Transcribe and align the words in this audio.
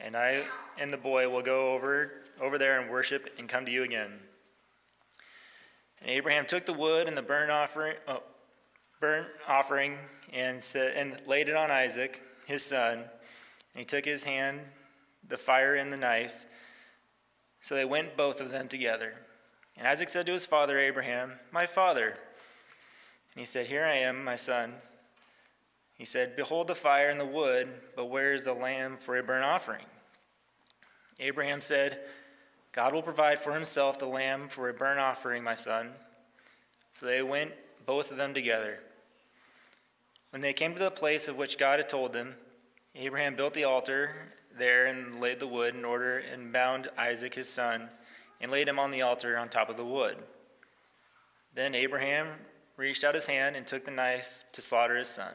and 0.00 0.16
I 0.16 0.42
and 0.78 0.92
the 0.92 0.98
boy 0.98 1.28
will 1.28 1.42
go 1.42 1.68
over, 1.68 2.12
over 2.40 2.58
there 2.58 2.80
and 2.80 2.90
worship 2.90 3.34
and 3.38 3.48
come 3.48 3.64
to 3.64 3.70
you 3.70 3.82
again. 3.82 4.12
And 6.00 6.10
Abraham 6.10 6.46
took 6.46 6.66
the 6.66 6.72
wood 6.72 7.08
and 7.08 7.16
the 7.16 7.22
burnt 7.22 7.50
offering, 7.50 7.96
oh, 8.06 8.22
burnt 9.00 9.28
offering 9.48 9.98
and, 10.32 10.62
said, 10.62 10.94
and 10.96 11.26
laid 11.26 11.48
it 11.48 11.56
on 11.56 11.70
Isaac, 11.70 12.22
his 12.46 12.64
son. 12.64 12.98
And 12.98 13.08
he 13.74 13.84
took 13.84 14.04
his 14.04 14.24
hand, 14.24 14.60
the 15.26 15.38
fire 15.38 15.74
and 15.74 15.92
the 15.92 15.96
knife. 15.96 16.44
So 17.60 17.74
they 17.74 17.84
went 17.84 18.16
both 18.16 18.40
of 18.40 18.50
them 18.50 18.68
together. 18.68 19.14
And 19.76 19.88
Isaac 19.88 20.08
said 20.08 20.26
to 20.26 20.32
his 20.32 20.46
father 20.46 20.78
Abraham, 20.78 21.32
My 21.52 21.66
father. 21.66 22.08
And 22.08 23.40
he 23.40 23.44
said, 23.44 23.66
Here 23.66 23.84
I 23.84 23.94
am, 23.96 24.22
my 24.22 24.36
son. 24.36 24.74
He 25.96 26.04
said, 26.04 26.36
Behold 26.36 26.66
the 26.66 26.74
fire 26.74 27.08
and 27.08 27.20
the 27.20 27.24
wood, 27.24 27.68
but 27.96 28.06
where 28.06 28.34
is 28.34 28.44
the 28.44 28.52
lamb 28.52 28.96
for 28.98 29.16
a 29.16 29.22
burnt 29.22 29.44
offering? 29.44 29.86
Abraham 31.20 31.60
said, 31.60 32.00
God 32.72 32.92
will 32.92 33.02
provide 33.02 33.38
for 33.38 33.52
himself 33.52 33.98
the 33.98 34.06
lamb 34.06 34.48
for 34.48 34.68
a 34.68 34.74
burnt 34.74 34.98
offering, 34.98 35.44
my 35.44 35.54
son. 35.54 35.92
So 36.90 37.06
they 37.06 37.22
went, 37.22 37.52
both 37.86 38.10
of 38.10 38.16
them 38.16 38.34
together. 38.34 38.80
When 40.30 40.42
they 40.42 40.52
came 40.52 40.72
to 40.72 40.80
the 40.80 40.90
place 40.90 41.28
of 41.28 41.36
which 41.36 41.58
God 41.58 41.78
had 41.78 41.88
told 41.88 42.12
them, 42.12 42.34
Abraham 42.96 43.36
built 43.36 43.54
the 43.54 43.64
altar 43.64 44.10
there 44.58 44.86
and 44.86 45.20
laid 45.20 45.38
the 45.38 45.46
wood 45.46 45.74
in 45.74 45.84
order 45.84 46.18
and 46.18 46.52
bound 46.52 46.90
Isaac 46.98 47.34
his 47.34 47.48
son 47.48 47.88
and 48.40 48.50
laid 48.50 48.68
him 48.68 48.78
on 48.78 48.90
the 48.90 49.02
altar 49.02 49.36
on 49.36 49.48
top 49.48 49.68
of 49.68 49.76
the 49.76 49.84
wood. 49.84 50.16
Then 51.54 51.74
Abraham 51.74 52.28
reached 52.76 53.04
out 53.04 53.14
his 53.14 53.26
hand 53.26 53.54
and 53.54 53.66
took 53.66 53.84
the 53.84 53.90
knife 53.92 54.44
to 54.52 54.60
slaughter 54.60 54.96
his 54.96 55.08
son. 55.08 55.34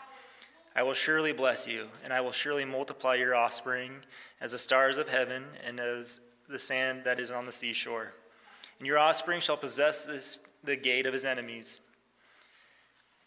I 0.75 0.83
will 0.83 0.93
surely 0.93 1.33
bless 1.33 1.67
you, 1.67 1.87
and 2.03 2.13
I 2.13 2.21
will 2.21 2.31
surely 2.31 2.65
multiply 2.65 3.15
your 3.15 3.35
offspring 3.35 3.91
as 4.39 4.53
the 4.53 4.57
stars 4.57 4.97
of 4.97 5.09
heaven 5.09 5.43
and 5.65 5.79
as 5.79 6.21
the 6.47 6.59
sand 6.59 7.03
that 7.03 7.19
is 7.19 7.31
on 7.31 7.45
the 7.45 7.51
seashore. 7.51 8.13
And 8.79 8.87
your 8.87 8.97
offspring 8.97 9.41
shall 9.41 9.57
possess 9.57 10.05
this, 10.05 10.39
the 10.63 10.75
gate 10.75 11.05
of 11.05 11.13
his 11.13 11.25
enemies. 11.25 11.79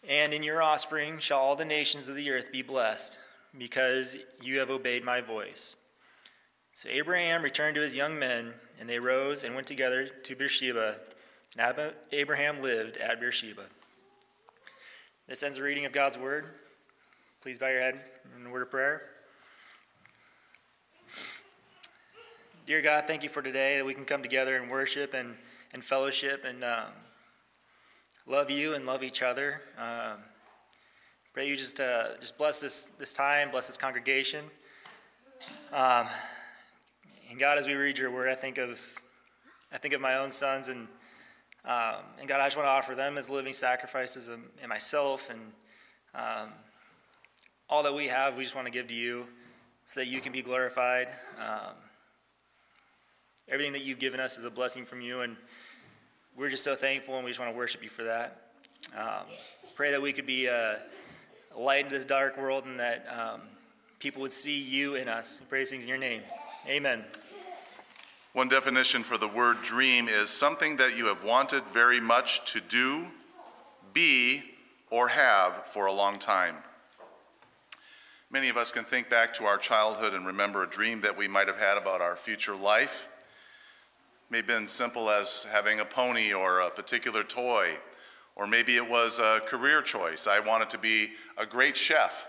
And 0.07 0.33
in 0.33 0.43
your 0.43 0.61
offspring 0.61 1.19
shall 1.19 1.39
all 1.39 1.55
the 1.55 1.65
nations 1.65 2.07
of 2.07 2.15
the 2.15 2.29
earth 2.31 2.51
be 2.51 2.61
blessed, 2.61 3.19
because 3.57 4.17
you 4.41 4.59
have 4.59 4.69
obeyed 4.69 5.03
my 5.03 5.21
voice. 5.21 5.77
So 6.73 6.89
Abraham 6.89 7.41
returned 7.41 7.75
to 7.75 7.81
his 7.81 7.95
young 7.95 8.19
men, 8.19 8.53
and 8.79 8.89
they 8.89 8.99
rose 8.99 9.43
and 9.43 9.55
went 9.55 9.67
together 9.67 10.07
to 10.07 10.35
Beersheba. 10.35 10.97
And 11.57 11.93
Abraham 12.11 12.61
lived 12.61 12.97
at 12.97 13.19
Beersheba. 13.19 13.63
This 15.27 15.41
ends 15.41 15.57
the 15.57 15.63
reading 15.63 15.85
of 15.85 15.93
God's 15.93 16.17
word. 16.17 16.47
Please 17.45 17.59
bow 17.59 17.67
your 17.67 17.81
head 17.81 18.01
in 18.39 18.47
a 18.47 18.49
word 18.49 18.63
of 18.63 18.71
prayer. 18.71 19.03
Dear 22.65 22.81
God, 22.81 23.03
thank 23.05 23.21
you 23.21 23.29
for 23.29 23.43
today 23.43 23.77
that 23.77 23.85
we 23.85 23.93
can 23.93 24.03
come 24.03 24.23
together 24.23 24.57
and 24.57 24.71
worship 24.71 25.13
and, 25.13 25.35
and 25.71 25.85
fellowship 25.85 26.43
and 26.43 26.63
um, 26.63 26.87
love 28.25 28.49
you 28.49 28.73
and 28.73 28.87
love 28.87 29.03
each 29.03 29.21
other. 29.21 29.61
Um, 29.77 30.21
pray 31.33 31.47
you 31.47 31.55
just 31.55 31.79
uh, 31.79 32.17
just 32.19 32.35
bless 32.39 32.61
this 32.61 32.85
this 32.97 33.13
time, 33.13 33.51
bless 33.51 33.67
this 33.67 33.77
congregation. 33.77 34.45
Um, 35.71 36.07
and 37.29 37.37
God, 37.37 37.59
as 37.59 37.67
we 37.67 37.73
read 37.75 37.99
your 37.99 38.09
word, 38.09 38.27
I 38.27 38.33
think 38.33 38.57
of 38.57 38.81
I 39.71 39.77
think 39.77 39.93
of 39.93 40.01
my 40.01 40.17
own 40.17 40.31
sons 40.31 40.67
and 40.67 40.87
um, 41.63 42.05
and 42.19 42.27
God, 42.27 42.41
I 42.41 42.47
just 42.47 42.57
want 42.57 42.65
to 42.65 42.71
offer 42.71 42.95
them 42.95 43.19
as 43.19 43.29
living 43.29 43.53
sacrifices 43.53 44.29
and, 44.29 44.45
and 44.63 44.69
myself 44.69 45.29
and 45.29 45.41
um, 46.15 46.49
all 47.69 47.83
that 47.83 47.93
we 47.93 48.07
have, 48.07 48.35
we 48.35 48.43
just 48.43 48.55
want 48.55 48.67
to 48.67 48.71
give 48.71 48.87
to 48.87 48.93
you 48.93 49.25
so 49.85 49.99
that 49.99 50.07
you 50.07 50.21
can 50.21 50.31
be 50.31 50.41
glorified. 50.41 51.07
Um, 51.39 51.73
everything 53.49 53.73
that 53.73 53.83
you've 53.83 53.99
given 53.99 54.19
us 54.19 54.37
is 54.37 54.43
a 54.43 54.51
blessing 54.51 54.85
from 54.85 55.01
you, 55.01 55.21
and 55.21 55.35
we're 56.35 56.49
just 56.49 56.63
so 56.63 56.75
thankful, 56.75 57.15
and 57.15 57.23
we 57.23 57.31
just 57.31 57.39
want 57.39 57.51
to 57.51 57.57
worship 57.57 57.83
you 57.83 57.89
for 57.89 58.03
that. 58.03 58.51
Um, 58.95 59.25
pray 59.75 59.91
that 59.91 60.01
we 60.01 60.13
could 60.13 60.25
be 60.25 60.45
a 60.45 60.79
light 61.57 61.85
in 61.85 61.91
this 61.91 62.05
dark 62.05 62.37
world 62.37 62.65
and 62.65 62.79
that 62.79 63.07
um, 63.07 63.41
people 63.99 64.21
would 64.21 64.31
see 64.31 64.59
you 64.59 64.95
in 64.95 65.07
us. 65.07 65.41
We 65.51 65.65
things 65.65 65.83
in 65.83 65.89
your 65.89 65.97
name. 65.97 66.21
Amen. 66.67 67.03
One 68.33 68.49
definition 68.49 69.03
for 69.03 69.17
the 69.17 69.27
word 69.27 69.61
dream 69.61 70.09
is 70.09 70.29
something 70.29 70.75
that 70.75 70.97
you 70.97 71.05
have 71.05 71.23
wanted 71.23 71.63
very 71.65 72.01
much 72.01 72.51
to 72.51 72.59
do, 72.59 73.07
be, 73.93 74.43
or 74.89 75.07
have 75.07 75.65
for 75.65 75.85
a 75.85 75.91
long 75.93 76.19
time. 76.19 76.55
Many 78.31 78.49
of 78.49 78.57
us 78.57 78.71
can 78.71 78.83
think 78.83 79.09
back 79.09 79.33
to 79.35 79.45
our 79.45 79.57
childhood 79.57 80.13
and 80.13 80.25
remember 80.25 80.63
a 80.63 80.67
dream 80.67 81.01
that 81.01 81.15
we 81.15 81.27
might 81.27 81.47
have 81.47 81.59
had 81.59 81.77
about 81.77 82.01
our 82.01 82.15
future 82.15 82.55
life. 82.55 83.07
It 83.21 84.31
may 84.31 84.37
have 84.37 84.47
been 84.47 84.67
simple 84.67 85.09
as 85.11 85.45
having 85.51 85.79
a 85.79 85.85
pony 85.85 86.33
or 86.33 86.59
a 86.59 86.71
particular 86.71 87.23
toy, 87.23 87.77
or 88.35 88.47
maybe 88.47 88.77
it 88.77 88.89
was 88.89 89.19
a 89.19 89.41
career 89.45 89.81
choice. 89.83 90.25
I 90.27 90.39
wanted 90.39 90.71
to 90.71 90.79
be 90.79 91.09
a 91.37 91.45
great 91.45 91.77
chef. 91.77 92.27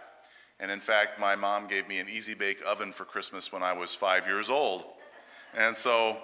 And 0.61 0.71
in 0.71 0.81
fact, 0.81 1.19
my 1.19 1.35
mom 1.35 1.67
gave 1.67 1.89
me 1.89 1.99
an 1.99 2.09
easy 2.09 2.35
bake 2.35 2.61
oven 2.67 2.93
for 2.93 3.05
Christmas 3.05 3.51
when 3.51 3.63
I 3.63 3.73
was 3.73 3.95
five 3.95 4.27
years 4.27 4.51
old. 4.51 4.85
And 5.57 5.75
so 5.75 6.19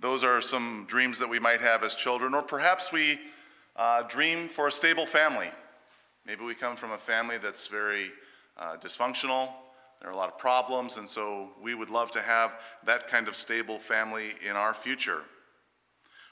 those 0.00 0.22
are 0.22 0.40
some 0.40 0.84
dreams 0.88 1.18
that 1.18 1.28
we 1.28 1.40
might 1.40 1.60
have 1.60 1.82
as 1.82 1.96
children, 1.96 2.34
or 2.34 2.42
perhaps 2.42 2.92
we 2.92 3.18
uh, 3.74 4.02
dream 4.02 4.46
for 4.46 4.68
a 4.68 4.72
stable 4.72 5.06
family. 5.06 5.50
Maybe 6.24 6.44
we 6.44 6.54
come 6.54 6.76
from 6.76 6.92
a 6.92 6.96
family 6.96 7.38
that's 7.38 7.66
very 7.66 8.10
uh, 8.58 8.76
dysfunctional. 8.76 9.50
There 10.00 10.10
are 10.10 10.12
a 10.12 10.16
lot 10.16 10.28
of 10.28 10.38
problems, 10.38 10.98
and 10.98 11.08
so 11.08 11.50
we 11.60 11.74
would 11.74 11.90
love 11.90 12.10
to 12.12 12.20
have 12.20 12.60
that 12.84 13.06
kind 13.06 13.28
of 13.28 13.36
stable 13.36 13.78
family 13.78 14.34
in 14.46 14.56
our 14.56 14.74
future. 14.74 15.22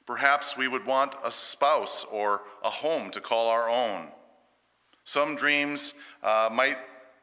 Perhaps 0.06 0.56
we 0.56 0.68
would 0.68 0.84
want 0.84 1.14
a 1.24 1.30
spouse 1.30 2.04
or 2.04 2.42
a 2.62 2.68
home 2.68 3.10
to 3.10 3.20
call 3.20 3.48
our 3.48 3.70
own. 3.70 4.08
Some 5.04 5.34
dreams 5.34 5.94
uh, 6.22 6.50
might 6.52 6.76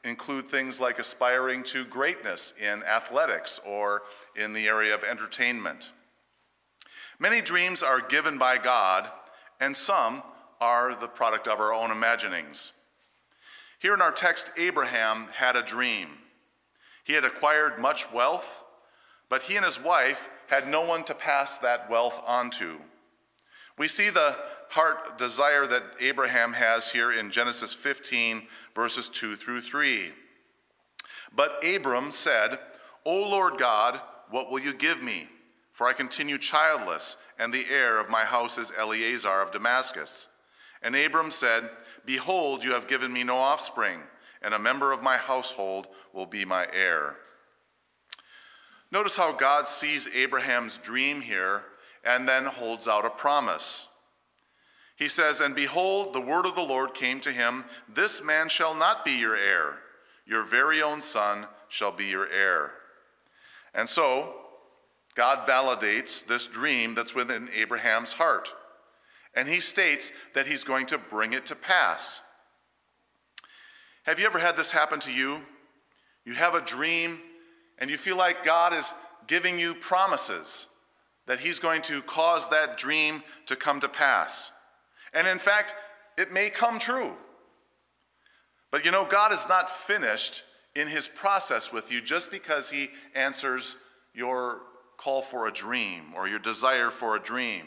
include 0.03 0.47
things 0.47 0.79
like 0.79 0.97
aspiring 0.97 1.63
to 1.63 1.85
greatness 1.85 2.53
in 2.59 2.83
athletics 2.83 3.59
or 3.65 4.01
in 4.35 4.53
the 4.53 4.67
area 4.67 4.95
of 4.95 5.03
entertainment. 5.03 5.91
Many 7.19 7.41
dreams 7.41 7.83
are 7.83 8.01
given 8.01 8.39
by 8.39 8.57
God, 8.57 9.07
and 9.59 9.77
some 9.77 10.23
are 10.59 10.95
the 10.95 11.07
product 11.07 11.47
of 11.47 11.59
our 11.59 11.71
own 11.71 11.91
imaginings. 11.91 12.73
Here 13.81 13.95
in 13.95 14.01
our 14.01 14.11
text, 14.11 14.51
Abraham 14.59 15.25
had 15.33 15.55
a 15.55 15.63
dream. 15.63 16.09
He 17.03 17.13
had 17.13 17.25
acquired 17.25 17.79
much 17.79 18.13
wealth, 18.13 18.63
but 19.27 19.41
he 19.41 19.55
and 19.55 19.65
his 19.65 19.81
wife 19.81 20.29
had 20.49 20.67
no 20.67 20.83
one 20.83 21.03
to 21.05 21.15
pass 21.15 21.57
that 21.59 21.89
wealth 21.89 22.21
onto. 22.27 22.77
We 23.79 23.87
see 23.87 24.11
the 24.11 24.37
heart 24.69 25.17
desire 25.17 25.65
that 25.65 25.83
Abraham 25.99 26.53
has 26.53 26.91
here 26.91 27.11
in 27.11 27.31
Genesis 27.31 27.73
15, 27.73 28.43
verses 28.75 29.09
2 29.09 29.35
through 29.35 29.61
3. 29.61 30.11
But 31.35 31.65
Abram 31.65 32.11
said, 32.11 32.59
O 33.03 33.27
Lord 33.29 33.57
God, 33.57 33.99
what 34.29 34.51
will 34.51 34.59
you 34.59 34.75
give 34.75 35.01
me? 35.01 35.27
For 35.71 35.87
I 35.87 35.93
continue 35.93 36.37
childless, 36.37 37.17
and 37.39 37.51
the 37.51 37.65
heir 37.67 37.99
of 37.99 38.11
my 38.11 38.25
house 38.25 38.59
is 38.59 38.71
Eliezer 38.79 39.41
of 39.41 39.51
Damascus. 39.51 40.27
And 40.81 40.95
Abram 40.95 41.31
said, 41.31 41.69
Behold, 42.05 42.63
you 42.63 42.73
have 42.73 42.87
given 42.87 43.13
me 43.13 43.23
no 43.23 43.37
offspring, 43.37 43.99
and 44.41 44.53
a 44.53 44.59
member 44.59 44.91
of 44.91 45.03
my 45.03 45.17
household 45.17 45.87
will 46.13 46.25
be 46.25 46.45
my 46.45 46.67
heir. 46.73 47.17
Notice 48.91 49.15
how 49.15 49.31
God 49.31 49.67
sees 49.67 50.07
Abraham's 50.07 50.77
dream 50.77 51.21
here 51.21 51.63
and 52.03 52.27
then 52.27 52.45
holds 52.45 52.87
out 52.87 53.05
a 53.05 53.09
promise. 53.09 53.87
He 54.95 55.07
says, 55.07 55.39
And 55.39 55.55
behold, 55.55 56.13
the 56.13 56.21
word 56.21 56.45
of 56.45 56.55
the 56.55 56.61
Lord 56.61 56.93
came 56.93 57.19
to 57.21 57.31
him 57.31 57.65
This 57.87 58.23
man 58.23 58.49
shall 58.49 58.75
not 58.75 59.05
be 59.05 59.13
your 59.13 59.35
heir, 59.35 59.77
your 60.25 60.43
very 60.43 60.81
own 60.81 61.01
son 61.01 61.47
shall 61.69 61.91
be 61.91 62.05
your 62.05 62.29
heir. 62.29 62.71
And 63.73 63.87
so, 63.87 64.35
God 65.15 65.47
validates 65.47 66.25
this 66.25 66.47
dream 66.47 66.93
that's 66.95 67.15
within 67.15 67.49
Abraham's 67.55 68.13
heart. 68.13 68.53
And 69.35 69.47
he 69.47 69.59
states 69.59 70.11
that 70.33 70.45
he's 70.45 70.63
going 70.63 70.87
to 70.87 70.97
bring 70.97 71.33
it 71.33 71.45
to 71.47 71.55
pass. 71.55 72.21
Have 74.03 74.19
you 74.19 74.25
ever 74.25 74.39
had 74.39 74.57
this 74.57 74.71
happen 74.71 74.99
to 75.01 75.13
you? 75.13 75.41
You 76.25 76.33
have 76.33 76.55
a 76.55 76.61
dream 76.61 77.19
and 77.79 77.89
you 77.89 77.97
feel 77.97 78.17
like 78.17 78.43
God 78.43 78.73
is 78.73 78.93
giving 79.27 79.57
you 79.57 79.73
promises 79.73 80.67
that 81.27 81.39
he's 81.39 81.59
going 81.59 81.81
to 81.83 82.01
cause 82.01 82.49
that 82.49 82.77
dream 82.77 83.23
to 83.45 83.55
come 83.55 83.79
to 83.79 83.87
pass. 83.87 84.51
And 85.13 85.27
in 85.27 85.37
fact, 85.37 85.75
it 86.17 86.31
may 86.31 86.49
come 86.49 86.79
true. 86.79 87.13
But 88.71 88.85
you 88.85 88.91
know, 88.91 89.05
God 89.05 89.31
is 89.31 89.47
not 89.47 89.69
finished 89.69 90.43
in 90.75 90.87
his 90.87 91.07
process 91.07 91.71
with 91.71 91.91
you 91.91 92.01
just 92.01 92.31
because 92.31 92.69
he 92.69 92.89
answers 93.15 93.77
your 94.13 94.61
call 94.97 95.21
for 95.21 95.47
a 95.47 95.51
dream 95.51 96.13
or 96.15 96.27
your 96.27 96.39
desire 96.39 96.89
for 96.89 97.15
a 97.15 97.19
dream. 97.19 97.65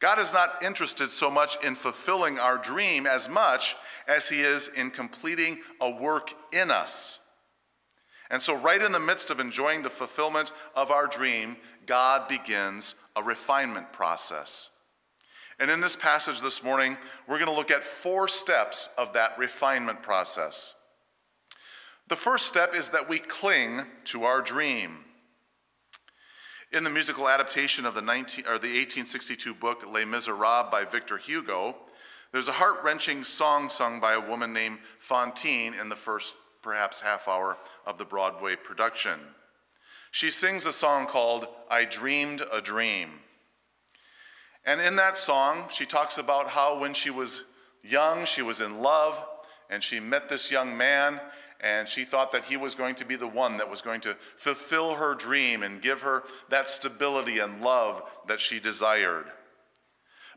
God 0.00 0.18
is 0.18 0.32
not 0.32 0.62
interested 0.62 1.10
so 1.10 1.30
much 1.30 1.62
in 1.64 1.74
fulfilling 1.74 2.38
our 2.38 2.56
dream 2.56 3.06
as 3.06 3.28
much 3.28 3.74
as 4.06 4.28
he 4.28 4.40
is 4.40 4.68
in 4.68 4.90
completing 4.90 5.58
a 5.80 5.90
work 5.90 6.32
in 6.52 6.70
us. 6.70 7.18
And 8.30 8.40
so, 8.40 8.54
right 8.56 8.80
in 8.80 8.92
the 8.92 9.00
midst 9.00 9.30
of 9.30 9.40
enjoying 9.40 9.82
the 9.82 9.90
fulfillment 9.90 10.52
of 10.76 10.90
our 10.90 11.06
dream, 11.06 11.56
God 11.86 12.28
begins 12.28 12.94
a 13.16 13.22
refinement 13.22 13.92
process. 13.92 14.70
And 15.58 15.70
in 15.70 15.80
this 15.80 15.96
passage 15.96 16.40
this 16.40 16.62
morning, 16.62 16.96
we're 17.26 17.38
going 17.38 17.50
to 17.50 17.56
look 17.56 17.70
at 17.70 17.82
four 17.82 18.28
steps 18.28 18.90
of 18.96 19.14
that 19.14 19.36
refinement 19.38 20.02
process. 20.02 20.74
The 22.08 22.16
first 22.16 22.46
step 22.46 22.74
is 22.74 22.90
that 22.90 23.08
we 23.08 23.18
cling 23.18 23.82
to 24.04 24.24
our 24.24 24.40
dream. 24.40 24.98
In 26.70 26.84
the 26.84 26.90
musical 26.90 27.30
adaptation 27.30 27.86
of 27.86 27.94
the, 27.94 28.02
19, 28.02 28.44
or 28.44 28.58
the 28.58 28.68
1862 28.68 29.54
book 29.54 29.90
Les 29.90 30.04
Miserables 30.04 30.70
by 30.70 30.84
Victor 30.84 31.16
Hugo, 31.16 31.74
there's 32.30 32.48
a 32.48 32.52
heart 32.52 32.84
wrenching 32.84 33.24
song 33.24 33.70
sung 33.70 34.00
by 34.00 34.12
a 34.12 34.20
woman 34.20 34.52
named 34.52 34.80
Fantine 34.98 35.72
in 35.72 35.88
the 35.88 35.96
first, 35.96 36.34
perhaps, 36.60 37.00
half 37.00 37.26
hour 37.26 37.56
of 37.86 37.96
the 37.96 38.04
Broadway 38.04 38.54
production. 38.54 39.18
She 40.10 40.30
sings 40.30 40.66
a 40.66 40.72
song 40.72 41.06
called 41.06 41.48
I 41.70 41.86
Dreamed 41.86 42.42
a 42.52 42.60
Dream. 42.60 43.20
And 44.66 44.78
in 44.78 44.96
that 44.96 45.16
song, 45.16 45.70
she 45.70 45.86
talks 45.86 46.18
about 46.18 46.50
how 46.50 46.78
when 46.78 46.92
she 46.92 47.08
was 47.08 47.44
young, 47.82 48.26
she 48.26 48.42
was 48.42 48.60
in 48.60 48.82
love, 48.82 49.24
and 49.70 49.82
she 49.82 50.00
met 50.00 50.28
this 50.28 50.50
young 50.50 50.76
man, 50.76 51.18
and 51.60 51.88
she 51.88 52.04
thought 52.04 52.32
that 52.32 52.44
he 52.44 52.56
was 52.56 52.74
going 52.74 52.94
to 52.96 53.04
be 53.04 53.16
the 53.16 53.26
one 53.26 53.56
that 53.56 53.70
was 53.70 53.82
going 53.82 54.00
to 54.02 54.14
fulfill 54.36 54.94
her 54.94 55.14
dream 55.14 55.62
and 55.62 55.82
give 55.82 56.02
her 56.02 56.22
that 56.50 56.68
stability 56.68 57.40
and 57.40 57.60
love 57.62 58.02
that 58.28 58.40
she 58.40 58.60
desired. 58.60 59.26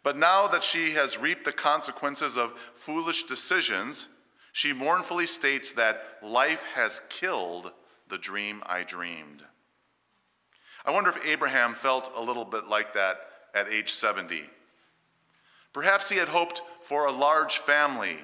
But 0.03 0.17
now 0.17 0.47
that 0.47 0.63
she 0.63 0.91
has 0.91 1.19
reaped 1.19 1.45
the 1.45 1.51
consequences 1.51 2.37
of 2.37 2.53
foolish 2.73 3.23
decisions, 3.23 4.07
she 4.51 4.73
mournfully 4.73 5.27
states 5.27 5.73
that 5.73 6.17
life 6.23 6.65
has 6.73 7.03
killed 7.09 7.71
the 8.09 8.17
dream 8.17 8.63
I 8.65 8.83
dreamed. 8.83 9.43
I 10.83 10.91
wonder 10.91 11.11
if 11.11 11.25
Abraham 11.25 11.73
felt 11.73 12.11
a 12.15 12.21
little 12.21 12.45
bit 12.45 12.67
like 12.67 12.93
that 12.93 13.17
at 13.53 13.69
age 13.69 13.91
70. 13.91 14.43
Perhaps 15.71 16.09
he 16.09 16.17
had 16.17 16.27
hoped 16.27 16.63
for 16.81 17.05
a 17.05 17.11
large 17.11 17.59
family 17.59 18.17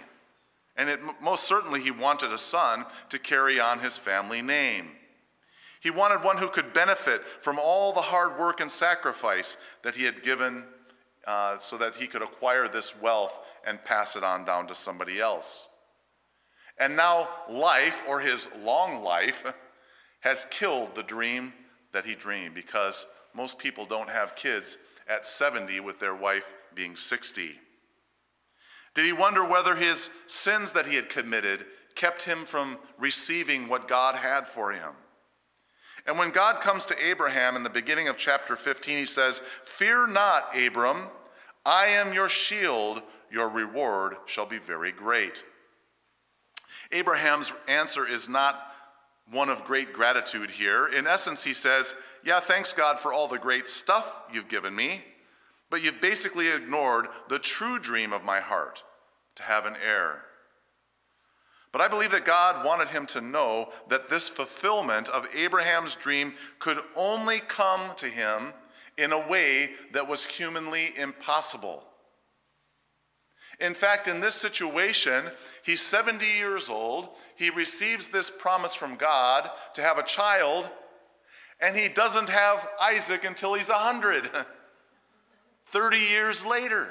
and 0.78 0.90
it, 0.90 1.00
most 1.22 1.46
certainly 1.46 1.82
he 1.82 1.92
wanted 1.92 2.32
a 2.32 2.38
son 2.38 2.86
to 3.10 3.20
carry 3.20 3.60
on 3.60 3.80
his 3.80 3.98
family 3.98 4.42
name. 4.42 4.90
He 5.80 5.90
wanted 5.90 6.24
one 6.24 6.38
who 6.38 6.50
could 6.50 6.74
benefit 6.74 7.24
from 7.26 7.60
all 7.60 7.94
the 7.94 8.02
hard 8.02 8.40
work 8.40 8.62
and 8.62 8.70
sacrifice 8.70 9.58
that 9.84 9.96
he 9.96 10.04
had 10.04 10.24
given 10.24 10.64
uh, 11.26 11.58
so 11.60 11.78
that 11.78 11.96
he 11.96 12.08
could 12.08 12.22
acquire 12.22 12.68
this 12.68 13.00
wealth 13.00 13.46
and 13.66 13.84
pass 13.84 14.16
it 14.16 14.24
on 14.24 14.46
down 14.46 14.68
to 14.68 14.76
somebody 14.76 15.20
else. 15.20 15.70
And 16.80 16.96
now, 16.96 17.28
life, 17.50 18.04
or 18.08 18.20
his 18.20 18.48
long 18.64 19.04
life, 19.04 19.54
has 20.22 20.46
killed 20.46 20.96
the 20.96 21.04
dream 21.04 21.54
that 21.92 22.06
he 22.06 22.16
dreamed 22.16 22.54
because 22.54 23.08
most 23.34 23.58
people 23.58 23.86
don't 23.86 24.10
have 24.10 24.36
kids 24.36 24.78
at 25.08 25.26
70 25.26 25.80
with 25.80 26.00
their 26.00 26.16
wife 26.16 26.54
being 26.76 26.96
60. 26.96 27.56
Did 28.98 29.06
he 29.06 29.14
wonder 29.14 29.46
whether 29.46 29.76
his 29.76 30.10
sins 30.26 30.72
that 30.72 30.88
he 30.88 30.96
had 30.96 31.08
committed 31.08 31.68
kept 31.94 32.24
him 32.24 32.46
from 32.46 32.80
receiving 32.98 33.68
what 33.68 33.88
God 33.88 34.16
had 34.16 34.48
for 34.48 34.72
him? 34.72 34.90
And 36.08 36.18
when 36.18 36.32
God 36.32 36.62
comes 36.62 36.84
to 36.88 37.06
Abraham 37.06 37.56
in 37.56 37.62
the 37.62 37.70
beginning 37.70 38.08
of 38.08 38.18
chapter 38.18 38.56
15, 38.56 38.98
he 38.98 39.06
says, 39.06 39.44
Fear 39.64 40.08
not, 40.08 40.46
Abram, 40.60 41.10
I 41.64 41.86
am 41.90 42.12
your 42.12 42.28
shield, 42.28 43.04
your 43.30 43.50
reward 43.50 44.16
shall 44.26 44.48
be 44.48 44.58
very 44.58 44.92
great. 44.92 45.46
Abraham's 46.92 47.54
answer 47.68 48.08
is 48.08 48.28
not 48.28 48.60
one 49.30 49.50
of 49.50 49.64
great 49.64 49.94
gratitude 49.94 50.50
here. 50.50 50.88
In 50.88 51.06
essence, 51.06 51.44
he 51.44 51.54
says, 51.54 51.94
Yeah, 52.24 52.40
thanks 52.40 52.74
God 52.74 52.98
for 52.98 53.14
all 53.14 53.28
the 53.28 53.38
great 53.38 53.70
stuff 53.70 54.24
you've 54.34 54.50
given 54.50 54.76
me, 54.76 55.04
but 55.70 55.84
you've 55.84 56.02
basically 56.02 56.50
ignored 56.50 57.08
the 57.30 57.40
true 57.40 57.80
dream 57.80 58.14
of 58.14 58.24
my 58.24 58.40
heart 58.40 58.84
to 59.36 59.44
have 59.44 59.66
an 59.66 59.76
heir. 59.86 60.24
But 61.72 61.82
I 61.82 61.88
believe 61.88 62.12
that 62.12 62.26
God 62.26 62.66
wanted 62.66 62.88
him 62.88 63.06
to 63.08 63.22
know 63.22 63.70
that 63.90 64.10
this 64.10 64.30
fulfillment 64.30 65.10
of 65.10 65.28
Abraham's 65.36 65.96
dream 65.96 66.34
could 66.60 66.80
only 66.96 67.40
come 67.40 67.94
to 67.98 68.08
him 68.08 68.54
in 68.98 69.12
a 69.12 69.28
way 69.28 69.72
that 69.92 70.08
was 70.08 70.26
humanly 70.26 70.94
impossible. 70.98 71.84
In 73.60 73.74
fact, 73.74 74.08
in 74.08 74.20
this 74.20 74.36
situation, 74.36 75.26
he's 75.64 75.82
70 75.82 76.26
years 76.26 76.70
old. 76.70 77.10
He 77.36 77.50
receives 77.50 78.10
this 78.10 78.30
promise 78.30 78.74
from 78.74 78.96
God 78.96 79.50
to 79.74 79.82
have 79.82 79.98
a 79.98 80.04
child, 80.04 80.70
and 81.60 81.76
he 81.76 81.90
doesn't 81.90 82.30
have 82.30 82.70
Isaac 82.82 83.24
until 83.24 83.56
he's 83.56 83.70
100, 83.70 84.30
30 85.68 85.98
years 85.98 86.46
later. 86.46 86.88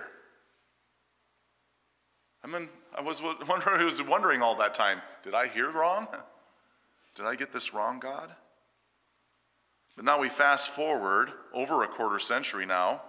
I 2.45 2.47
mean, 2.47 2.69
I 2.97 3.03
was 3.03 3.23
wondering, 3.49 3.81
I 3.81 3.85
was 3.85 4.03
wondering 4.03 4.43
all 4.43 4.55
that 4.57 4.75
time, 4.75 5.03
did 5.23 5.35
I 5.35 5.49
hear 5.49 5.71
wrong? 5.71 6.09
Did 7.15 7.25
I 7.25 7.35
get 7.35 7.51
this 7.51 7.73
wrong, 7.73 7.99
God? 7.99 8.31
But 9.97 10.05
now 10.05 10.21
we 10.21 10.29
fast 10.29 10.71
forward 10.71 11.33
over 11.55 11.83
a 11.83 11.89
quarter 11.89 12.19
century 12.19 12.67
now, 12.67 13.01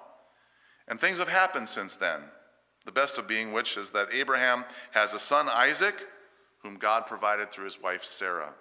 and 0.87 0.97
things 0.97 1.19
have 1.19 1.27
happened 1.27 1.67
since 1.67 1.97
then. 1.97 2.21
The 2.85 2.93
best 2.93 3.17
of 3.17 3.27
being 3.27 3.51
which 3.51 3.75
is 3.75 3.91
that 3.91 4.13
Abraham 4.13 4.63
has 4.91 5.13
a 5.13 5.19
son, 5.19 5.49
Isaac, 5.49 6.07
whom 6.63 6.77
God 6.77 7.05
provided 7.05 7.51
through 7.51 7.65
his 7.65 7.81
wife, 7.81 8.05
Sarah. 8.05 8.53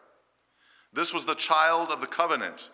This 0.93 1.15
was 1.15 1.27
the 1.27 1.35
child 1.37 1.91
of 1.91 2.01
the 2.01 2.09
covenant. 2.09 2.71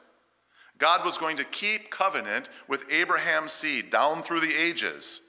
God 0.83 1.05
was 1.05 1.17
going 1.17 1.37
to 1.37 1.45
keep 1.45 1.91
covenant 1.91 2.49
with 2.67 2.91
Abraham's 2.91 3.53
seed 3.53 3.89
down 3.89 4.21
through 4.21 4.41
the 4.41 4.53
ages 4.53 5.21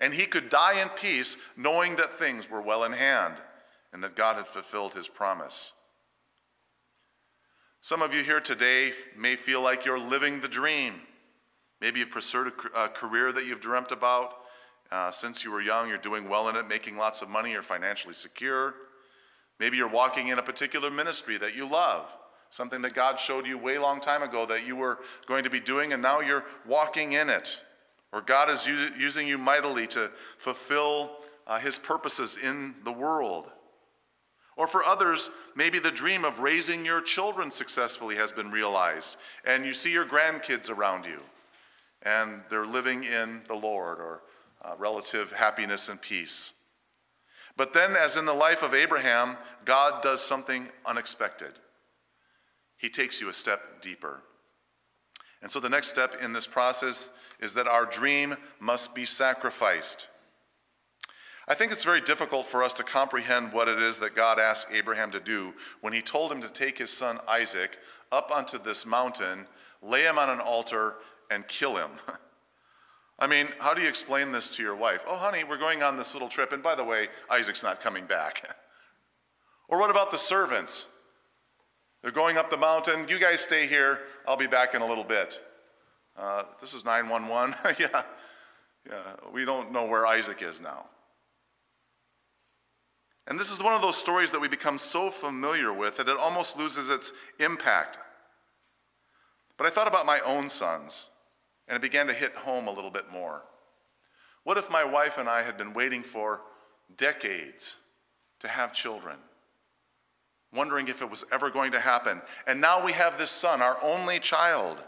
and 0.00 0.12
he 0.12 0.26
could 0.26 0.48
die 0.48 0.82
in 0.82 0.88
peace 0.88 1.36
knowing 1.56 1.94
that 1.94 2.10
things 2.10 2.50
were 2.50 2.60
well 2.60 2.82
in 2.82 2.90
hand 2.90 3.34
and 3.92 4.02
that 4.02 4.16
God 4.16 4.34
had 4.34 4.48
fulfilled 4.48 4.94
his 4.94 5.06
promise. 5.06 5.74
Some 7.80 8.02
of 8.02 8.12
you 8.12 8.24
here 8.24 8.40
today 8.40 8.90
may 9.16 9.36
feel 9.36 9.62
like 9.62 9.84
you're 9.84 9.96
living 9.96 10.40
the 10.40 10.48
dream. 10.48 10.94
Maybe 11.80 12.00
you've 12.00 12.10
pursued 12.10 12.52
a 12.76 12.88
career 12.88 13.30
that 13.30 13.46
you've 13.46 13.60
dreamt 13.60 13.92
about 13.92 14.34
uh, 14.90 15.12
since 15.12 15.44
you 15.44 15.52
were 15.52 15.62
young. 15.62 15.88
You're 15.88 15.98
doing 15.98 16.28
well 16.28 16.48
in 16.48 16.56
it, 16.56 16.66
making 16.66 16.96
lots 16.96 17.22
of 17.22 17.28
money, 17.28 17.52
you're 17.52 17.62
financially 17.62 18.14
secure. 18.14 18.74
Maybe 19.60 19.76
you're 19.76 19.86
walking 19.86 20.28
in 20.28 20.40
a 20.40 20.42
particular 20.42 20.90
ministry 20.90 21.38
that 21.38 21.54
you 21.54 21.64
love, 21.64 22.16
something 22.50 22.82
that 22.82 22.94
God 22.94 23.18
showed 23.18 23.46
you 23.46 23.58
way 23.58 23.78
long 23.78 24.00
time 24.00 24.22
ago 24.22 24.46
that 24.46 24.66
you 24.66 24.76
were 24.76 24.98
going 25.26 25.44
to 25.44 25.50
be 25.50 25.60
doing, 25.60 25.92
and 25.92 26.02
now 26.02 26.20
you're 26.20 26.44
walking 26.66 27.12
in 27.12 27.28
it. 27.28 27.62
or 28.12 28.22
God 28.22 28.48
is 28.48 28.66
using 28.66 29.28
you 29.28 29.36
mightily 29.36 29.86
to 29.88 30.10
fulfill 30.38 31.18
uh, 31.46 31.58
his 31.58 31.78
purposes 31.78 32.38
in 32.42 32.74
the 32.84 32.92
world. 32.92 33.52
Or 34.56 34.66
for 34.66 34.82
others, 34.84 35.28
maybe 35.54 35.78
the 35.78 35.90
dream 35.90 36.24
of 36.24 36.40
raising 36.40 36.84
your 36.84 37.02
children 37.02 37.50
successfully 37.50 38.16
has 38.16 38.32
been 38.32 38.50
realized, 38.50 39.18
and 39.44 39.66
you 39.66 39.74
see 39.74 39.92
your 39.92 40.06
grandkids 40.06 40.70
around 40.70 41.04
you, 41.04 41.20
and 42.02 42.40
they're 42.48 42.66
living 42.66 43.04
in 43.04 43.42
the 43.48 43.54
Lord 43.54 43.98
or 43.98 44.22
uh, 44.64 44.74
relative 44.78 45.32
happiness 45.32 45.90
and 45.90 46.00
peace. 46.00 46.54
But 47.54 47.74
then, 47.74 47.96
as 47.96 48.16
in 48.16 48.24
the 48.24 48.32
life 48.34 48.62
of 48.62 48.72
Abraham, 48.72 49.36
God 49.66 50.02
does 50.02 50.22
something 50.22 50.68
unexpected. 50.86 51.52
He 52.76 52.88
takes 52.88 53.20
you 53.20 53.28
a 53.28 53.32
step 53.32 53.80
deeper. 53.80 54.22
And 55.42 55.50
so, 55.50 55.60
the 55.60 55.68
next 55.68 55.88
step 55.88 56.16
in 56.22 56.32
this 56.32 56.46
process 56.46 57.10
is 57.40 57.54
that 57.54 57.68
our 57.68 57.86
dream 57.86 58.36
must 58.58 58.94
be 58.94 59.04
sacrificed. 59.04 60.08
I 61.48 61.54
think 61.54 61.70
it's 61.70 61.84
very 61.84 62.00
difficult 62.00 62.46
for 62.46 62.64
us 62.64 62.72
to 62.74 62.82
comprehend 62.82 63.52
what 63.52 63.68
it 63.68 63.78
is 63.78 64.00
that 64.00 64.16
God 64.16 64.40
asked 64.40 64.68
Abraham 64.72 65.12
to 65.12 65.20
do 65.20 65.54
when 65.80 65.92
he 65.92 66.02
told 66.02 66.32
him 66.32 66.40
to 66.40 66.52
take 66.52 66.78
his 66.78 66.90
son 66.90 67.20
Isaac 67.28 67.78
up 68.10 68.32
onto 68.34 68.58
this 68.58 68.84
mountain, 68.84 69.46
lay 69.80 70.02
him 70.02 70.18
on 70.18 70.28
an 70.28 70.40
altar, 70.40 70.96
and 71.30 71.46
kill 71.46 71.76
him. 71.76 71.90
I 73.18 73.28
mean, 73.28 73.48
how 73.60 73.74
do 73.74 73.80
you 73.80 73.88
explain 73.88 74.32
this 74.32 74.50
to 74.56 74.62
your 74.62 74.74
wife? 74.74 75.04
Oh, 75.06 75.16
honey, 75.16 75.44
we're 75.44 75.56
going 75.56 75.82
on 75.82 75.96
this 75.96 76.14
little 76.14 76.28
trip, 76.28 76.52
and 76.52 76.62
by 76.62 76.74
the 76.74 76.84
way, 76.84 77.08
Isaac's 77.30 77.62
not 77.62 77.80
coming 77.80 78.06
back. 78.06 78.56
or 79.68 79.78
what 79.78 79.90
about 79.90 80.10
the 80.10 80.18
servants? 80.18 80.88
They're 82.02 82.12
going 82.12 82.36
up 82.38 82.50
the 82.50 82.56
mountain. 82.56 83.06
You 83.08 83.18
guys 83.18 83.40
stay 83.40 83.66
here. 83.66 84.00
I'll 84.26 84.36
be 84.36 84.46
back 84.46 84.74
in 84.74 84.82
a 84.82 84.86
little 84.86 85.04
bit. 85.04 85.40
Uh, 86.16 86.44
this 86.60 86.74
is 86.74 86.84
911. 86.84 87.54
yeah, 87.78 88.02
yeah, 88.88 88.98
we 89.32 89.44
don't 89.44 89.72
know 89.72 89.86
where 89.86 90.06
Isaac 90.06 90.42
is 90.42 90.60
now. 90.60 90.86
And 93.26 93.38
this 93.38 93.50
is 93.50 93.62
one 93.62 93.74
of 93.74 93.82
those 93.82 93.96
stories 93.96 94.30
that 94.32 94.40
we 94.40 94.48
become 94.48 94.78
so 94.78 95.10
familiar 95.10 95.72
with 95.72 95.96
that 95.96 96.08
it 96.08 96.16
almost 96.16 96.56
loses 96.56 96.90
its 96.90 97.12
impact. 97.40 97.98
But 99.56 99.66
I 99.66 99.70
thought 99.70 99.88
about 99.88 100.06
my 100.06 100.20
own 100.20 100.48
sons, 100.48 101.08
and 101.66 101.76
it 101.76 101.82
began 101.82 102.06
to 102.06 102.12
hit 102.12 102.34
home 102.34 102.68
a 102.68 102.72
little 102.72 102.90
bit 102.90 103.10
more. 103.10 103.42
What 104.44 104.58
if 104.58 104.70
my 104.70 104.84
wife 104.84 105.18
and 105.18 105.28
I 105.28 105.42
had 105.42 105.56
been 105.56 105.74
waiting 105.74 106.04
for 106.04 106.42
decades 106.96 107.76
to 108.38 108.48
have 108.48 108.72
children, 108.72 109.16
wondering 110.56 110.88
if 110.88 111.02
it 111.02 111.10
was 111.10 111.24
ever 111.30 111.50
going 111.50 111.72
to 111.72 111.80
happen? 111.80 112.22
And 112.46 112.60
now 112.60 112.84
we 112.84 112.92
have 112.92 113.18
this 113.18 113.30
son, 113.30 113.62
our 113.62 113.76
only 113.82 114.18
child. 114.18 114.82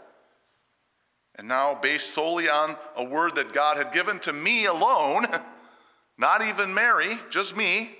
And 1.35 1.47
now, 1.47 1.73
based 1.73 2.13
solely 2.13 2.49
on 2.49 2.75
a 2.97 3.03
word 3.03 3.35
that 3.35 3.53
God 3.53 3.77
had 3.77 3.93
given 3.93 4.19
to 4.19 4.33
me 4.33 4.65
alone, 4.65 5.25
not 6.17 6.41
even 6.41 6.73
Mary, 6.73 7.17
just 7.29 7.55
me, 7.55 7.91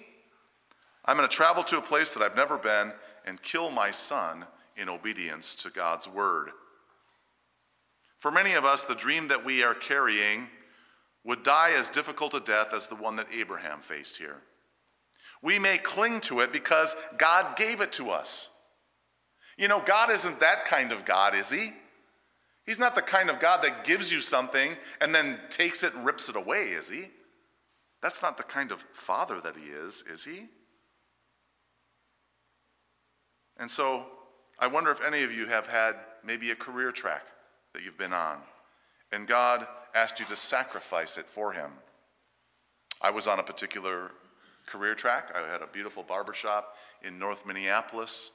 I'm 1.05 1.15
going 1.15 1.27
to 1.27 1.33
travel 1.33 1.63
to 1.63 1.77
a 1.77 1.81
place 1.81 2.13
that 2.13 2.21
I've 2.21 2.35
never 2.35 2.57
been 2.57 2.91
and 3.25 3.41
kill 3.41 3.69
my 3.69 3.91
son 3.91 4.45
in 4.75 4.89
obedience 4.89 5.55
to 5.55 5.69
God's 5.69 6.07
word. 6.07 6.49
For 8.17 8.31
many 8.31 8.53
of 8.53 8.65
us, 8.65 8.83
the 8.83 8.95
dream 8.95 9.29
that 9.29 9.45
we 9.45 9.63
are 9.63 9.73
carrying 9.73 10.47
would 11.23 11.43
die 11.43 11.71
as 11.71 11.89
difficult 11.89 12.33
a 12.33 12.39
death 12.39 12.73
as 12.73 12.87
the 12.87 12.95
one 12.95 13.15
that 13.15 13.27
Abraham 13.33 13.79
faced 13.79 14.17
here. 14.17 14.41
We 15.41 15.59
may 15.59 15.77
cling 15.77 16.19
to 16.21 16.41
it 16.41 16.51
because 16.51 16.95
God 17.17 17.55
gave 17.55 17.81
it 17.81 17.91
to 17.93 18.09
us. 18.09 18.49
You 19.57 19.67
know, 19.67 19.81
God 19.81 20.09
isn't 20.09 20.39
that 20.39 20.65
kind 20.65 20.91
of 20.91 21.05
God, 21.05 21.35
is 21.35 21.49
He? 21.49 21.73
He's 22.65 22.79
not 22.79 22.95
the 22.95 23.01
kind 23.01 23.29
of 23.29 23.39
God 23.39 23.63
that 23.63 23.83
gives 23.83 24.11
you 24.11 24.19
something 24.19 24.77
and 25.01 25.13
then 25.13 25.39
takes 25.49 25.83
it 25.83 25.95
and 25.95 26.05
rips 26.05 26.29
it 26.29 26.35
away, 26.35 26.65
is 26.65 26.89
He? 26.89 27.05
That's 28.01 28.21
not 28.21 28.37
the 28.37 28.43
kind 28.43 28.71
of 28.71 28.85
Father 28.93 29.39
that 29.41 29.55
He 29.57 29.69
is, 29.69 30.03
is 30.11 30.23
He? 30.23 30.45
And 33.57 33.69
so 33.69 34.05
I 34.57 34.67
wonder 34.67 34.91
if 34.91 35.01
any 35.01 35.23
of 35.23 35.33
you 35.33 35.47
have 35.47 35.67
had 35.67 35.95
maybe 36.23 36.51
a 36.51 36.55
career 36.55 36.91
track 36.91 37.25
that 37.73 37.83
you've 37.83 37.97
been 37.97 38.13
on, 38.13 38.37
and 39.11 39.27
God 39.27 39.67
asked 39.95 40.19
you 40.19 40.25
to 40.27 40.35
sacrifice 40.35 41.17
it 41.17 41.25
for 41.25 41.51
Him. 41.53 41.71
I 43.01 43.09
was 43.09 43.27
on 43.27 43.39
a 43.39 43.43
particular 43.43 44.11
career 44.69 44.95
track. 44.95 45.35
I 45.35 45.51
had 45.51 45.61
a 45.61 45.67
beautiful 45.67 46.03
barber 46.03 46.33
shop 46.33 46.75
in 47.03 47.17
North 47.17 47.45
Minneapolis. 47.45 48.31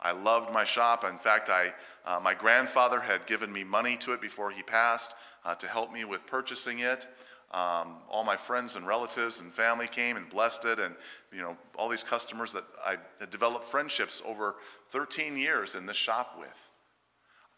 I 0.00 0.12
loved 0.12 0.52
my 0.52 0.64
shop. 0.64 1.04
In 1.04 1.18
fact, 1.18 1.48
I, 1.48 1.72
uh, 2.04 2.20
my 2.20 2.34
grandfather 2.34 3.00
had 3.00 3.26
given 3.26 3.52
me 3.52 3.64
money 3.64 3.96
to 3.98 4.12
it 4.12 4.20
before 4.20 4.50
he 4.50 4.62
passed 4.62 5.14
uh, 5.44 5.54
to 5.54 5.66
help 5.66 5.92
me 5.92 6.04
with 6.04 6.26
purchasing 6.26 6.80
it. 6.80 7.06
Um, 7.52 7.96
all 8.10 8.24
my 8.24 8.36
friends 8.36 8.76
and 8.76 8.86
relatives 8.86 9.40
and 9.40 9.52
family 9.52 9.86
came 9.86 10.16
and 10.16 10.28
blessed 10.28 10.64
it, 10.64 10.78
and 10.78 10.94
you 11.30 11.42
know 11.42 11.56
all 11.76 11.90
these 11.90 12.02
customers 12.02 12.50
that 12.52 12.64
I 12.84 12.96
had 13.20 13.30
developed 13.30 13.66
friendships 13.66 14.22
over 14.26 14.56
13 14.88 15.36
years 15.36 15.74
in 15.74 15.84
this 15.84 15.96
shop 15.96 16.36
with. 16.38 16.71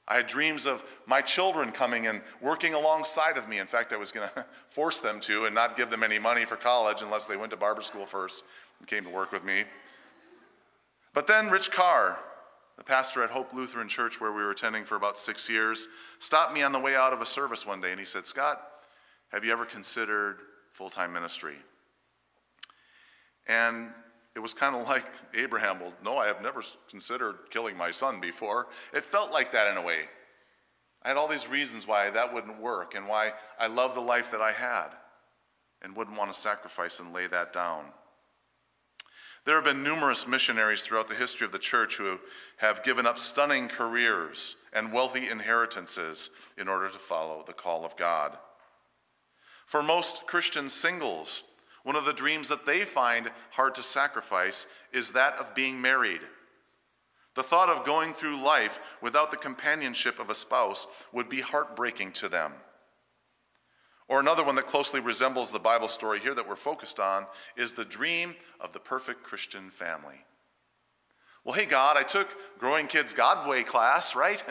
I 0.07 0.17
had 0.17 0.27
dreams 0.27 0.67
of 0.67 0.85
my 1.07 1.23
children 1.23 1.73
coming 1.73 2.07
and 2.07 2.21
working 2.41 2.75
alongside 2.75 3.39
of 3.39 3.49
me. 3.49 3.59
In 3.59 3.67
fact, 3.67 3.93
I 3.93 3.97
was 3.97 4.13
going 4.13 4.29
to 4.35 4.45
force 4.69 5.01
them 5.01 5.21
to 5.21 5.47
and 5.47 5.55
not 5.55 5.77
give 5.77 5.91
them 5.91 6.03
any 6.03 6.19
money 6.19 6.45
for 6.45 6.57
college 6.57 7.03
unless 7.03 7.27
they 7.27 7.37
went 7.37 7.51
to 7.53 7.57
barber 7.57 7.83
school 7.83 8.07
first 8.07 8.45
and 8.79 8.89
came 8.89 9.05
to 9.05 9.11
work 9.11 9.33
with 9.33 9.45
me. 9.45 9.65
But 11.15 11.27
then 11.27 11.49
Rich 11.49 11.71
Carr, 11.71 12.19
the 12.77 12.85
pastor 12.85 13.23
at 13.23 13.31
Hope 13.31 13.55
Lutheran 13.55 13.89
Church, 13.89 14.21
where 14.21 14.33
we 14.33 14.43
were 14.43 14.51
attending 14.51 14.85
for 14.85 14.97
about 14.97 15.17
six 15.17 15.49
years, 15.49 15.89
stopped 16.19 16.53
me 16.53 16.63
on 16.63 16.73
the 16.73 16.81
way 16.81 16.97
out 16.97 17.13
of 17.13 17.21
a 17.21 17.27
service 17.27 17.67
one 17.67 17.81
day 17.81 17.93
and 17.93 18.01
he 18.01 18.05
said, 18.05 18.27
Scott, 18.27 18.61
have 19.33 19.45
you 19.45 19.53
ever 19.53 19.65
considered 19.65 20.39
full 20.73 20.91
time 20.91 21.13
ministry? 21.13 21.57
And 23.47 23.91
it 24.35 24.41
was 24.41 24.53
kind 24.53 24.75
of 24.75 24.87
like 24.87 25.07
Abraham, 25.35 25.81
well, 25.81 25.95
no, 26.05 26.19
I 26.19 26.27
have 26.27 26.43
never 26.43 26.61
considered 26.91 27.37
killing 27.51 27.77
my 27.77 27.91
son 27.91 28.21
before. 28.21 28.67
It 28.93 29.05
felt 29.05 29.33
like 29.33 29.53
that 29.53 29.71
in 29.71 29.77
a 29.77 29.83
way. 29.83 30.09
I 31.03 31.09
had 31.09 31.17
all 31.17 31.29
these 31.29 31.49
reasons 31.49 31.87
why 31.87 32.11
that 32.11 32.33
wouldn't 32.33 32.61
work 32.61 32.95
and 32.95 33.07
why 33.07 33.33
I 33.61 33.69
love 33.69 33.95
the 33.95 34.01
life 34.01 34.31
that 34.31 34.41
I 34.41 34.53
had 34.53 34.89
and 35.83 35.95
wouldn't 35.95 36.17
want 36.17 36.33
to 36.33 36.39
sacrifice 36.39 36.99
and 36.99 37.13
lay 37.13 37.27
that 37.27 37.53
down. 37.53 37.85
There 39.45 39.57
have 39.57 39.65
been 39.65 39.83
numerous 39.83 40.27
missionaries 40.27 40.83
throughout 40.83 41.09
the 41.09 41.15
history 41.15 41.45
of 41.45 41.53
the 41.53 41.59
church 41.59 41.99
who 41.99 42.19
have 42.57 42.83
given 42.83 43.07
up 43.07 43.19
stunning 43.19 43.69
careers 43.69 44.57
and 44.73 44.91
wealthy 44.91 45.29
inheritances 45.29 46.31
in 46.57 46.67
order 46.67 46.89
to 46.89 46.99
follow 46.99 47.45
the 47.47 47.53
call 47.53 47.85
of 47.85 47.97
God. 47.99 48.39
For 49.67 49.83
most 49.83 50.27
Christian 50.27 50.71
singles, 50.71 51.43
one 51.85 51.97
of 51.97 52.07
the 52.07 52.13
dreams 52.13 52.49
that 52.49 52.67
they 52.67 52.81
find 52.81 53.31
hard 53.51 53.75
to 53.77 53.83
sacrifice 53.83 54.67
is 54.93 55.13
that 55.13 55.39
of 55.39 55.55
being 55.55 55.81
married. 55.81 56.23
The 57.35 57.43
thought 57.43 57.69
of 57.69 57.85
going 57.85 58.13
through 58.13 58.43
life 58.43 58.97
without 59.03 59.31
the 59.31 59.37
companionship 59.37 60.19
of 60.19 60.31
a 60.31 60.35
spouse 60.35 60.87
would 61.13 61.29
be 61.29 61.41
heartbreaking 61.41 62.13
to 62.13 62.29
them. 62.29 62.53
Or 64.09 64.21
another 64.21 64.45
one 64.45 64.55
that 64.55 64.67
closely 64.67 65.01
resembles 65.01 65.53
the 65.53 65.59
Bible 65.59 65.89
story 65.89 66.21
here 66.21 66.35
that 66.35 66.49
we're 66.49 66.57
focused 66.57 67.01
on 67.01 67.27
is 67.57 67.73
the 67.73 67.85
dream 67.85 68.35
of 68.61 68.73
the 68.73 68.81
perfect 68.81 69.23
Christian 69.23 69.71
family. 69.71 70.25
Well, 71.45 71.55
hey, 71.55 71.67
God, 71.67 71.97
I 71.99 72.03
took 72.03 72.35
Growing 72.59 72.87
Kids 72.87 73.13
God 73.13 73.49
Way 73.49 73.63
class, 73.63 74.17
right? 74.17 74.43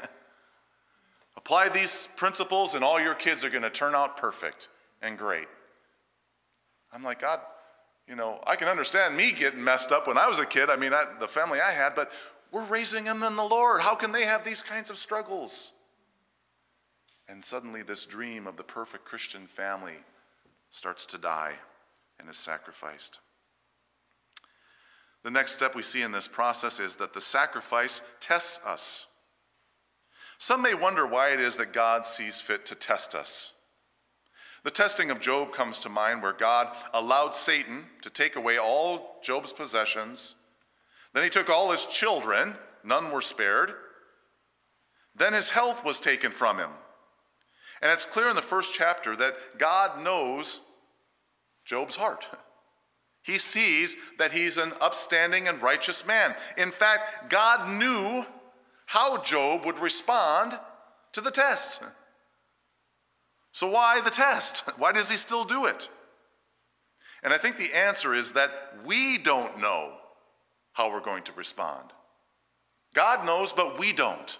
Apply 1.37 1.69
these 1.69 2.07
principles, 2.15 2.75
and 2.75 2.83
all 2.83 2.99
your 2.99 3.15
kids 3.15 3.43
are 3.43 3.49
going 3.49 3.63
to 3.63 3.69
turn 3.69 3.95
out 3.95 4.17
perfect 4.17 4.69
and 5.01 5.17
great. 5.17 5.47
I'm 6.93 7.03
like, 7.03 7.21
God, 7.21 7.39
you 8.07 8.15
know, 8.15 8.39
I 8.45 8.55
can 8.55 8.67
understand 8.67 9.15
me 9.15 9.31
getting 9.31 9.63
messed 9.63 9.91
up 9.91 10.07
when 10.07 10.17
I 10.17 10.27
was 10.27 10.39
a 10.39 10.45
kid. 10.45 10.69
I 10.69 10.75
mean, 10.75 10.93
I, 10.93 11.05
the 11.19 11.27
family 11.27 11.59
I 11.59 11.71
had, 11.71 11.95
but 11.95 12.11
we're 12.51 12.65
raising 12.65 13.05
them 13.05 13.23
in 13.23 13.35
the 13.35 13.43
Lord. 13.43 13.81
How 13.81 13.95
can 13.95 14.11
they 14.11 14.25
have 14.25 14.43
these 14.43 14.61
kinds 14.61 14.89
of 14.89 14.97
struggles? 14.97 15.73
And 17.27 17.43
suddenly, 17.43 17.81
this 17.81 18.05
dream 18.05 18.45
of 18.45 18.57
the 18.57 18.63
perfect 18.63 19.05
Christian 19.05 19.47
family 19.47 19.95
starts 20.69 21.05
to 21.07 21.17
die 21.17 21.53
and 22.19 22.29
is 22.29 22.37
sacrificed. 22.37 23.21
The 25.23 25.31
next 25.31 25.53
step 25.53 25.73
we 25.73 25.83
see 25.83 26.01
in 26.01 26.11
this 26.11 26.27
process 26.27 26.79
is 26.79 26.97
that 26.97 27.13
the 27.13 27.21
sacrifice 27.21 28.01
tests 28.19 28.59
us. 28.65 29.07
Some 30.37 30.61
may 30.61 30.73
wonder 30.73 31.07
why 31.07 31.29
it 31.29 31.39
is 31.39 31.55
that 31.57 31.71
God 31.71 32.05
sees 32.05 32.41
fit 32.41 32.65
to 32.65 32.75
test 32.75 33.15
us. 33.15 33.52
The 34.63 34.71
testing 34.71 35.11
of 35.11 35.19
Job 35.19 35.51
comes 35.51 35.79
to 35.79 35.89
mind 35.89 36.21
where 36.21 36.33
God 36.33 36.73
allowed 36.93 37.35
Satan 37.35 37.85
to 38.01 38.09
take 38.09 38.35
away 38.35 38.57
all 38.57 39.19
Job's 39.21 39.51
possessions. 39.51 40.35
Then 41.13 41.23
he 41.23 41.29
took 41.29 41.49
all 41.49 41.71
his 41.71 41.85
children, 41.85 42.55
none 42.83 43.11
were 43.11 43.21
spared. 43.21 43.73
Then 45.15 45.33
his 45.33 45.51
health 45.51 45.83
was 45.83 45.99
taken 45.99 46.31
from 46.31 46.57
him. 46.57 46.71
And 47.81 47.91
it's 47.91 48.05
clear 48.05 48.29
in 48.29 48.35
the 48.35 48.41
first 48.41 48.73
chapter 48.73 49.15
that 49.17 49.35
God 49.57 50.01
knows 50.01 50.61
Job's 51.65 51.95
heart. 51.95 52.27
He 53.25 53.37
sees 53.37 53.95
that 54.17 54.33
he's 54.33 54.57
an 54.57 54.73
upstanding 54.81 55.47
and 55.47 55.61
righteous 55.61 56.05
man. 56.05 56.35
In 56.57 56.71
fact, 56.71 57.29
God 57.29 57.79
knew 57.79 58.25
how 58.85 59.23
Job 59.23 59.65
would 59.65 59.79
respond 59.79 60.59
to 61.13 61.21
the 61.21 61.31
test. 61.31 61.81
So, 63.63 63.69
why 63.69 64.01
the 64.01 64.09
test? 64.09 64.67
Why 64.77 64.91
does 64.91 65.09
he 65.09 65.15
still 65.15 65.45
do 65.45 65.67
it? 65.67 65.87
And 67.23 67.31
I 67.31 67.37
think 67.37 67.55
the 67.55 67.73
answer 67.73 68.13
is 68.13 68.33
that 68.33 68.51
we 68.85 69.17
don't 69.17 69.61
know 69.61 69.93
how 70.73 70.91
we're 70.91 70.99
going 70.99 71.23
to 71.23 71.31
respond. 71.31 71.91
God 72.93 73.25
knows, 73.25 73.53
but 73.53 73.79
we 73.79 73.93
don't. 73.93 74.37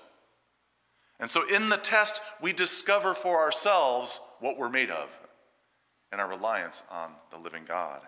And 1.21 1.31
so, 1.31 1.47
in 1.47 1.69
the 1.69 1.77
test, 1.77 2.21
we 2.41 2.51
discover 2.51 3.13
for 3.13 3.39
ourselves 3.39 4.19
what 4.41 4.57
we're 4.57 4.67
made 4.67 4.89
of 4.89 5.17
and 6.11 6.19
our 6.19 6.27
reliance 6.27 6.83
on 6.91 7.11
the 7.31 7.37
living 7.37 7.63
God. 7.65 8.01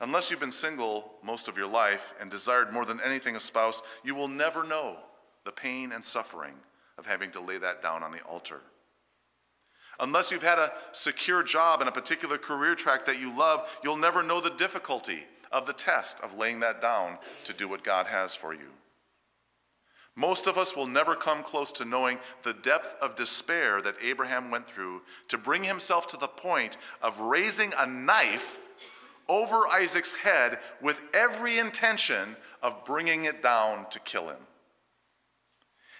Unless 0.00 0.32
you've 0.32 0.40
been 0.40 0.50
single 0.50 1.12
most 1.22 1.46
of 1.46 1.56
your 1.56 1.68
life 1.68 2.14
and 2.20 2.32
desired 2.32 2.72
more 2.72 2.84
than 2.84 3.00
anything 3.00 3.36
a 3.36 3.40
spouse, 3.40 3.80
you 4.02 4.16
will 4.16 4.26
never 4.26 4.64
know 4.64 4.96
the 5.44 5.52
pain 5.52 5.92
and 5.92 6.04
suffering 6.04 6.54
of 6.98 7.06
having 7.06 7.30
to 7.30 7.40
lay 7.40 7.58
that 7.58 7.80
down 7.80 8.02
on 8.02 8.10
the 8.10 8.22
altar. 8.22 8.62
Unless 10.00 10.32
you've 10.32 10.42
had 10.42 10.58
a 10.58 10.72
secure 10.92 11.42
job 11.42 11.82
in 11.82 11.88
a 11.88 11.92
particular 11.92 12.38
career 12.38 12.74
track 12.74 13.04
that 13.04 13.20
you 13.20 13.36
love, 13.36 13.78
you'll 13.84 13.96
never 13.96 14.22
know 14.22 14.40
the 14.40 14.50
difficulty 14.50 15.24
of 15.52 15.66
the 15.66 15.72
test 15.72 16.20
of 16.20 16.38
laying 16.38 16.60
that 16.60 16.80
down 16.80 17.18
to 17.44 17.52
do 17.52 17.68
what 17.68 17.84
God 17.84 18.06
has 18.06 18.34
for 18.34 18.54
you. 18.54 18.70
Most 20.16 20.46
of 20.46 20.58
us 20.58 20.76
will 20.76 20.86
never 20.86 21.14
come 21.14 21.42
close 21.42 21.70
to 21.72 21.84
knowing 21.84 22.18
the 22.42 22.52
depth 22.52 22.96
of 23.00 23.14
despair 23.14 23.80
that 23.82 23.94
Abraham 24.02 24.50
went 24.50 24.66
through 24.66 25.02
to 25.28 25.38
bring 25.38 25.64
himself 25.64 26.06
to 26.08 26.16
the 26.16 26.28
point 26.28 26.76
of 27.02 27.20
raising 27.20 27.72
a 27.78 27.86
knife 27.86 28.58
over 29.28 29.68
Isaac's 29.68 30.16
head 30.16 30.58
with 30.82 31.00
every 31.14 31.58
intention 31.58 32.36
of 32.62 32.84
bringing 32.84 33.26
it 33.26 33.42
down 33.42 33.88
to 33.90 34.00
kill 34.00 34.28
him. 34.28 34.46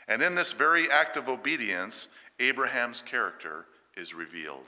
And 0.09 0.21
in 0.23 0.35
this 0.35 0.53
very 0.53 0.91
act 0.91 1.17
of 1.17 1.29
obedience, 1.29 2.09
Abraham's 2.41 3.03
character 3.03 3.67
is 4.01 4.15
revealed. 4.15 4.67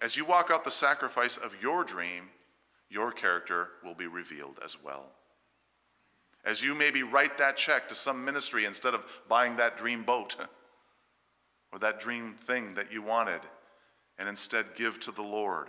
As 0.00 0.16
you 0.16 0.24
walk 0.24 0.50
out 0.52 0.64
the 0.64 0.70
sacrifice 0.70 1.36
of 1.36 1.56
your 1.60 1.84
dream, 1.84 2.28
your 2.88 3.10
character 3.10 3.70
will 3.82 3.94
be 3.94 4.06
revealed 4.06 4.58
as 4.64 4.82
well. 4.82 5.06
As 6.44 6.62
you 6.62 6.74
maybe 6.74 7.02
write 7.02 7.38
that 7.38 7.56
check 7.56 7.88
to 7.88 7.94
some 7.94 8.24
ministry 8.24 8.64
instead 8.64 8.94
of 8.94 9.22
buying 9.28 9.56
that 9.56 9.76
dream 9.76 10.04
boat 10.04 10.36
or 11.72 11.78
that 11.78 12.00
dream 12.00 12.34
thing 12.34 12.74
that 12.74 12.92
you 12.92 13.02
wanted, 13.02 13.40
and 14.18 14.28
instead 14.28 14.74
give 14.74 15.00
to 15.00 15.12
the 15.12 15.22
Lord 15.22 15.68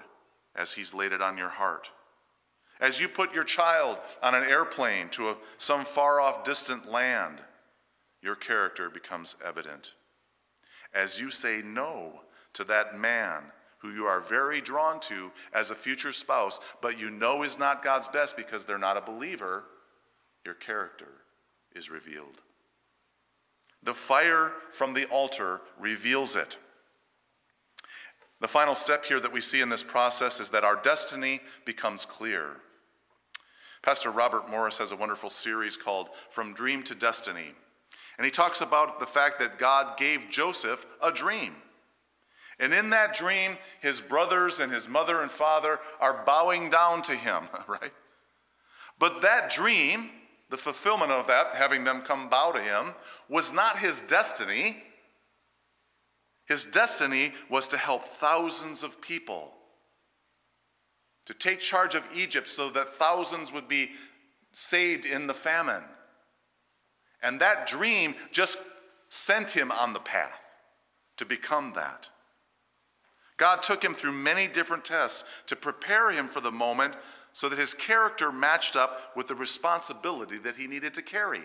as 0.56 0.74
He's 0.74 0.94
laid 0.94 1.12
it 1.12 1.22
on 1.22 1.38
your 1.38 1.50
heart. 1.50 1.90
As 2.80 3.00
you 3.00 3.08
put 3.08 3.34
your 3.34 3.44
child 3.44 4.00
on 4.24 4.34
an 4.34 4.44
airplane 4.44 5.10
to 5.10 5.30
a, 5.30 5.38
some 5.58 5.86
far 5.86 6.20
off 6.20 6.44
distant 6.44 6.92
land, 6.92 7.42
your 8.22 8.36
character 8.36 8.90
becomes 8.90 9.36
evident. 9.46 9.94
As 10.94 11.20
you 11.20 11.30
say 11.30 11.62
no 11.64 12.22
to 12.54 12.64
that 12.66 13.00
man 13.00 13.44
who 13.80 13.92
you 13.92 14.06
are 14.06 14.22
very 14.22 14.62
drawn 14.62 15.00
to 15.00 15.32
as 15.54 15.72
a 15.72 15.76
future 15.76 16.12
spouse, 16.12 16.60
but 16.82 17.00
you 17.00 17.10
know 17.10 17.44
is 17.44 17.58
not 17.58 17.84
God's 17.84 18.08
best 18.08 18.38
because 18.38 18.66
they're 18.66 18.78
not 18.78 18.98
a 18.98 19.02
believer, 19.02 19.64
your 20.46 20.54
character 20.54 21.08
is 21.76 21.90
revealed. 21.90 22.42
The 23.84 23.94
fire 23.94 24.54
from 24.70 24.94
the 24.94 25.06
altar 25.06 25.62
reveals 25.80 26.36
it. 26.36 26.58
The 28.40 28.48
final 28.48 28.76
step 28.76 29.06
here 29.06 29.20
that 29.20 29.34
we 29.34 29.42
see 29.42 29.62
in 29.62 29.70
this 29.70 29.84
process 29.84 30.40
is 30.40 30.50
that 30.50 30.64
our 30.64 30.76
destiny 30.76 31.42
becomes 31.66 32.06
clear. 32.06 32.58
Pastor 33.82 34.12
Robert 34.12 34.50
Morris 34.50 34.78
has 34.78 34.92
a 34.92 34.96
wonderful 34.96 35.30
series 35.30 35.78
called 35.78 36.10
From 36.30 36.54
Dream 36.54 36.84
to 36.84 36.96
Destiny. 36.96 37.54
And 38.22 38.26
he 38.28 38.30
talks 38.30 38.62
about 38.62 39.00
the 39.00 39.08
fact 39.08 39.40
that 39.40 39.58
God 39.58 39.98
gave 39.98 40.30
Joseph 40.30 40.86
a 41.02 41.12
dream. 41.12 41.56
And 42.60 42.72
in 42.72 42.92
that 42.92 43.16
dream, 43.16 43.58
his 43.82 44.00
brothers 44.00 44.60
and 44.60 44.72
his 44.72 44.88
mother 44.88 45.24
and 45.24 45.32
father 45.32 45.80
are 46.00 46.22
bowing 46.24 46.70
down 46.70 47.02
to 47.02 47.14
him, 47.14 47.46
right? 47.68 47.92
But 49.00 49.24
that 49.24 49.50
dream, 49.50 50.12
the 50.52 50.58
fulfillment 50.58 51.10
of 51.10 51.26
that, 51.26 51.56
having 51.56 51.84
them 51.84 52.04
come 52.04 52.30
bow 52.30 52.52
to 52.52 52.62
him, 52.62 52.94
was 53.28 53.52
not 53.52 53.80
his 53.80 54.02
destiny. 54.02 54.84
His 56.46 56.68
destiny 56.68 57.32
was 57.50 57.68
to 57.70 57.78
help 57.78 58.04
thousands 58.04 58.84
of 58.84 59.02
people, 59.02 59.52
to 61.26 61.34
take 61.34 61.58
charge 61.58 61.96
of 61.96 62.08
Egypt 62.16 62.48
so 62.48 62.70
that 62.70 62.90
thousands 62.90 63.52
would 63.52 63.68
be 63.68 63.90
saved 64.52 65.08
in 65.08 65.26
the 65.26 65.34
famine. 65.34 65.82
And 67.22 67.40
that 67.40 67.68
dream 67.68 68.16
just 68.32 68.58
sent 69.10 69.52
him 69.52 69.72
on 69.72 69.94
the 69.94 70.00
path 70.00 70.52
to 71.18 71.26
become 71.26 71.74
that. 71.74 72.10
God 73.38 73.64
took 73.64 73.84
him 73.84 73.94
through 73.94 74.12
many 74.12 74.48
different 74.48 74.86
tests 74.86 75.24
to 75.48 75.56
prepare 75.56 76.12
him 76.12 76.28
for 76.28 76.42
the 76.42 76.52
moment 76.52 76.96
so 77.34 77.50
that 77.50 77.60
his 77.60 77.74
character 77.74 78.32
matched 78.32 78.76
up 78.76 79.16
with 79.16 79.28
the 79.28 79.36
responsibility 79.36 80.38
that 80.38 80.56
he 80.56 80.68
needed 80.68 80.94
to 80.94 81.02
carry. 81.02 81.42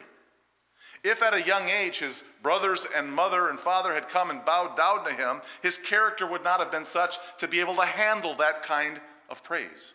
If 1.05 1.23
at 1.23 1.35
a 1.35 1.43
young 1.43 1.69
age 1.69 1.99
his 1.99 2.25
brothers 2.43 2.87
and 2.97 3.13
mother 3.13 3.49
and 3.49 3.59
father 3.59 3.93
had 3.93 4.09
come 4.09 4.31
and 4.31 4.45
bowed 4.45 4.77
down 4.77 5.05
to 5.05 5.13
him, 5.13 5.41
his 5.63 5.79
character 5.79 6.27
would 6.27 6.45
not 6.45 6.61
have 6.61 6.71
been 6.71 6.85
such 6.85 7.17
to 7.39 7.49
be 7.49 7.61
able 7.61 7.75
to 7.77 7.87
handle 7.87 8.35
that 8.35 8.63
kind 8.63 9.01
of 9.29 9.43
praise, 9.43 9.95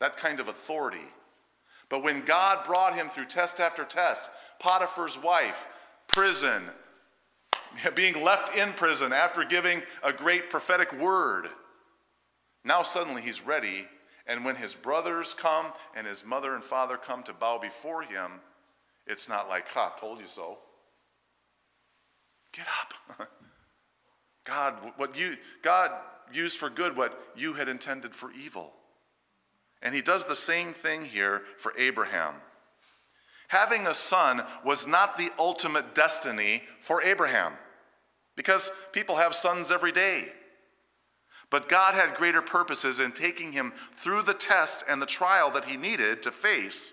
that 0.00 0.16
kind 0.16 0.40
of 0.40 0.48
authority. 0.48 1.06
But 1.88 2.02
when 2.02 2.24
God 2.24 2.66
brought 2.66 2.94
him 2.94 3.08
through 3.08 3.26
test 3.26 3.60
after 3.60 3.84
test, 3.84 4.30
Potiphar's 4.60 5.18
wife, 5.20 5.66
prison, 6.06 6.64
being 7.94 8.22
left 8.22 8.56
in 8.56 8.72
prison 8.72 9.12
after 9.12 9.44
giving 9.44 9.82
a 10.02 10.12
great 10.12 10.50
prophetic 10.50 10.92
word. 10.98 11.48
Now 12.64 12.82
suddenly 12.82 13.22
he's 13.22 13.44
ready, 13.44 13.86
and 14.26 14.44
when 14.44 14.56
his 14.56 14.74
brothers 14.74 15.32
come 15.32 15.66
and 15.96 16.06
his 16.06 16.24
mother 16.24 16.54
and 16.54 16.62
father 16.62 16.96
come 16.96 17.22
to 17.24 17.32
bow 17.32 17.58
before 17.58 18.02
him, 18.02 18.32
it's 19.06 19.28
not 19.28 19.48
like, 19.48 19.68
ha, 19.68 19.94
told 19.96 20.20
you 20.20 20.26
so. 20.26 20.58
Get 22.52 22.66
up. 22.66 23.28
God, 24.44 24.74
what 24.96 25.18
you 25.18 25.36
God 25.62 25.92
used 26.32 26.58
for 26.58 26.70
good 26.70 26.96
what 26.96 27.18
you 27.36 27.54
had 27.54 27.68
intended 27.68 28.14
for 28.14 28.30
evil. 28.32 28.72
And 29.82 29.94
he 29.94 30.02
does 30.02 30.26
the 30.26 30.34
same 30.34 30.72
thing 30.72 31.04
here 31.04 31.42
for 31.56 31.72
Abraham. 31.78 32.34
Having 33.48 33.86
a 33.86 33.94
son 33.94 34.42
was 34.64 34.86
not 34.86 35.16
the 35.16 35.30
ultimate 35.38 35.94
destiny 35.94 36.62
for 36.80 37.02
Abraham 37.02 37.54
because 38.36 38.70
people 38.92 39.16
have 39.16 39.34
sons 39.34 39.72
every 39.72 39.92
day. 39.92 40.28
But 41.50 41.68
God 41.68 41.94
had 41.94 42.14
greater 42.14 42.42
purposes 42.42 43.00
in 43.00 43.12
taking 43.12 43.52
him 43.52 43.72
through 43.94 44.22
the 44.22 44.34
test 44.34 44.84
and 44.88 45.00
the 45.00 45.06
trial 45.06 45.50
that 45.52 45.64
he 45.64 45.78
needed 45.78 46.22
to 46.22 46.30
face 46.30 46.92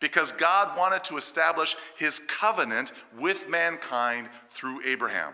because 0.00 0.32
God 0.32 0.76
wanted 0.76 1.04
to 1.04 1.16
establish 1.16 1.76
his 1.96 2.18
covenant 2.18 2.92
with 3.18 3.48
mankind 3.48 4.28
through 4.48 4.80
Abraham. 4.86 5.32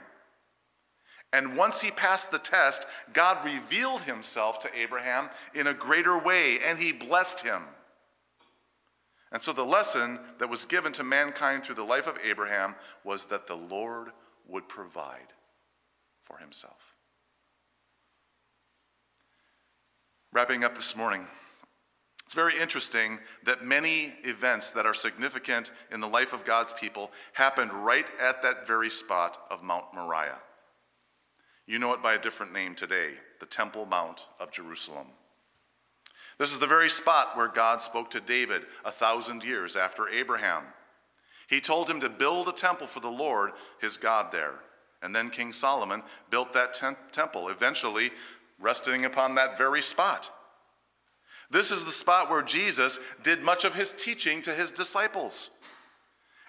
And 1.33 1.57
once 1.57 1.83
he 1.83 1.91
passed 1.91 2.31
the 2.31 2.39
test, 2.39 2.87
God 3.13 3.45
revealed 3.45 4.03
himself 4.03 4.59
to 4.61 4.79
Abraham 4.79 5.29
in 5.55 5.67
a 5.67 5.75
greater 5.75 6.19
way 6.19 6.59
and 6.65 6.79
he 6.79 6.93
blessed 6.93 7.45
him. 7.45 7.63
And 9.33 9.43
so 9.43 9.53
the 9.53 9.65
lesson 9.65 10.21
that 10.39 10.49
was 10.49 10.65
given 10.65 10.93
to 10.93 11.05
mankind 11.05 11.65
through 11.65 11.75
the 11.75 11.85
life 11.85 12.07
of 12.07 12.19
Abraham 12.25 12.75
was 13.05 13.27
that 13.27 13.47
the 13.47 13.57
Lord 13.57 14.09
would 14.47 14.69
provide 14.69 15.33
for 16.23 16.39
himself. 16.39 16.95
Wrapping 20.33 20.65
up 20.65 20.75
this 20.75 20.97
morning, 20.97 21.27
it's 22.25 22.35
very 22.35 22.59
interesting 22.61 23.19
that 23.45 23.65
many 23.65 24.13
events 24.25 24.71
that 24.73 24.87
are 24.87 24.95
significant 24.95 25.71
in 25.93 26.01
the 26.01 26.09
life 26.09 26.33
of 26.33 26.45
God's 26.45 26.73
people 26.73 27.11
happened 27.33 27.73
right 27.73 28.09
at 28.21 28.43
that 28.43 28.67
very 28.67 28.91
spot 28.91 29.39
of 29.51 29.63
Mount 29.63 29.87
Moriah. 29.95 30.39
You 31.67 31.81
know 31.81 31.93
it 31.95 32.03
by 32.03 32.15
a 32.15 32.19
different 32.19 32.53
name 32.53 32.75
today 32.75 33.15
the 33.41 33.47
Temple 33.47 33.87
Mount 33.87 34.29
of 34.41 34.51
Jerusalem. 34.51 35.09
This 36.39 36.53
is 36.53 36.59
the 36.59 36.67
very 36.67 36.89
spot 36.89 37.37
where 37.37 37.49
God 37.49 37.83
spoke 37.83 38.11
to 38.11 38.21
David 38.21 38.63
a 38.85 38.91
thousand 38.91 39.43
years 39.43 39.75
after 39.75 40.09
Abraham. 40.09 40.63
He 41.49 41.61
told 41.61 41.91
him 41.91 42.01
to 42.01 42.09
build 42.09 42.49
a 42.49 42.53
temple 42.53 42.87
for 42.87 43.01
the 43.01 43.09
Lord, 43.09 43.53
his 43.81 43.97
God, 43.97 44.33
there. 44.33 44.61
And 45.03 45.15
then 45.15 45.31
King 45.31 45.53
Solomon 45.53 46.03
built 46.31 46.53
that 46.53 46.73
tem- 46.73 46.97
temple, 47.13 47.49
eventually 47.49 48.11
resting 48.59 49.05
upon 49.05 49.35
that 49.35 49.59
very 49.59 49.83
spot. 49.83 50.31
This 51.51 51.71
is 51.71 51.85
the 51.85 51.93
spot 51.93 52.31
where 52.31 52.43
Jesus 52.43 52.99
did 53.23 53.43
much 53.43 53.65
of 53.65 53.75
his 53.75 53.93
teaching 53.93 54.43
to 54.43 54.53
his 54.53 54.73
disciples. 54.73 55.51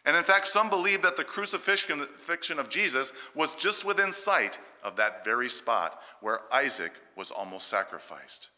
And 0.08 0.16
in 0.16 0.24
fact, 0.24 0.48
some 0.48 0.70
believe 0.70 1.02
that 1.02 1.18
the 1.18 1.26
crucifixion 1.26 2.60
of 2.60 2.70
Jesus 2.70 3.12
was 3.36 3.56
just 3.56 3.84
within 3.84 4.14
sight 4.14 4.58
of 4.82 4.96
that 4.96 5.26
very 5.26 5.50
spot 5.50 6.00
where 6.22 6.42
Isaac 6.52 6.94
was 7.18 7.30
almost 7.30 7.68
sacrificed. 7.68 8.52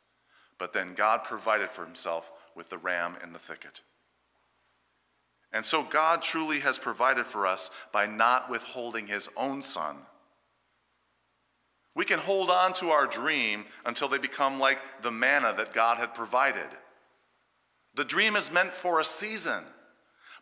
But 0.60 0.74
then 0.74 0.94
God 0.94 1.24
provided 1.24 1.70
for 1.70 1.84
himself 1.84 2.32
with 2.56 2.70
the 2.70 2.78
ram 2.78 3.16
in 3.24 3.34
the 3.34 3.40
thicket. 3.40 3.82
And 5.52 5.66
so 5.66 5.82
God 5.82 6.22
truly 6.22 6.60
has 6.60 6.78
provided 6.78 7.26
for 7.26 7.48
us 7.48 7.72
by 7.92 8.06
not 8.06 8.52
withholding 8.52 9.08
his 9.08 9.28
own 9.36 9.64
son. 9.64 9.96
We 11.96 12.06
can 12.06 12.20
hold 12.20 12.52
on 12.52 12.74
to 12.74 12.90
our 12.90 13.08
dream 13.08 13.66
until 13.88 14.08
they 14.08 14.20
become 14.20 14.60
like 14.60 15.02
the 15.02 15.10
manna 15.10 15.52
that 15.58 15.74
God 15.74 15.98
had 15.98 16.14
provided. 16.14 16.70
The 17.96 18.06
dream 18.06 18.36
is 18.36 18.52
meant 18.52 18.72
for 18.72 19.00
a 19.00 19.04
season. 19.04 19.64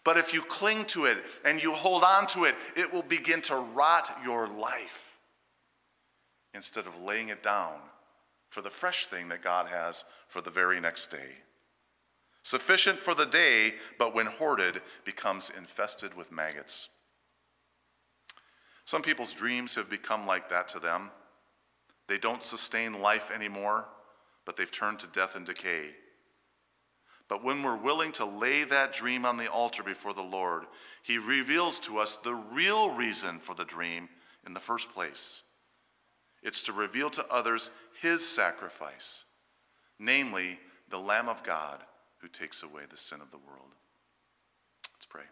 But 0.07 0.15
if 0.15 0.33
you 0.33 0.41
cling 0.41 0.85
to 0.85 1.03
it 1.03 1.17
and 1.43 1.61
you 1.61 1.73
hold 1.73 2.01
on 2.01 2.27
to 2.27 2.45
it, 2.45 2.55
it 2.77 2.93
will 2.93 3.01
begin 3.01 3.41
to 3.41 3.57
rot 3.57 4.09
your 4.23 4.47
life 4.47 5.17
instead 6.53 6.87
of 6.87 7.01
laying 7.01 7.27
it 7.27 7.43
down 7.43 7.73
for 8.47 8.61
the 8.61 8.69
fresh 8.69 9.07
thing 9.07 9.27
that 9.27 9.43
God 9.43 9.67
has 9.67 10.05
for 10.29 10.39
the 10.39 10.49
very 10.49 10.79
next 10.79 11.07
day. 11.07 11.31
Sufficient 12.43 12.97
for 12.97 13.13
the 13.15 13.25
day, 13.25 13.73
but 13.99 14.15
when 14.15 14.27
hoarded, 14.27 14.81
becomes 15.03 15.51
infested 15.57 16.15
with 16.15 16.31
maggots. 16.31 16.87
Some 18.85 19.01
people's 19.01 19.33
dreams 19.33 19.75
have 19.75 19.89
become 19.89 20.25
like 20.25 20.47
that 20.47 20.69
to 20.69 20.79
them. 20.79 21.11
They 22.07 22.17
don't 22.17 22.43
sustain 22.43 23.01
life 23.01 23.29
anymore, 23.29 23.83
but 24.45 24.55
they've 24.55 24.71
turned 24.71 24.99
to 24.99 25.07
death 25.07 25.35
and 25.35 25.45
decay. 25.45 25.95
But 27.27 27.43
when 27.43 27.61
we're 27.61 27.75
willing 27.75 28.13
to 28.13 28.25
lay 28.25 28.63
that 28.63 28.93
dream 28.93 29.25
on 29.25 29.37
the 29.37 29.51
altar 29.51 29.83
before 29.83 30.13
the 30.13 30.21
Lord, 30.21 30.63
He 31.03 31.17
reveals 31.17 31.79
to 31.81 31.97
us 31.97 32.15
the 32.15 32.35
real 32.35 32.91
reason 32.91 33.39
for 33.39 33.53
the 33.53 33.65
dream 33.65 34.07
in 34.45 34.53
the 34.53 34.59
first 34.59 34.93
place. 34.93 35.43
It's 36.41 36.61
to 36.63 36.71
reveal 36.71 37.09
to 37.11 37.25
others 37.29 37.69
His 38.01 38.25
sacrifice, 38.25 39.25
namely 39.99 40.59
the 40.89 40.99
Lamb 40.99 41.27
of 41.27 41.43
God 41.43 41.83
who 42.19 42.29
takes 42.29 42.63
away 42.63 42.83
the 42.89 42.97
sin 42.97 43.19
of 43.21 43.31
the 43.31 43.37
world. 43.37 43.73
Let's 44.95 45.05
pray. 45.05 45.23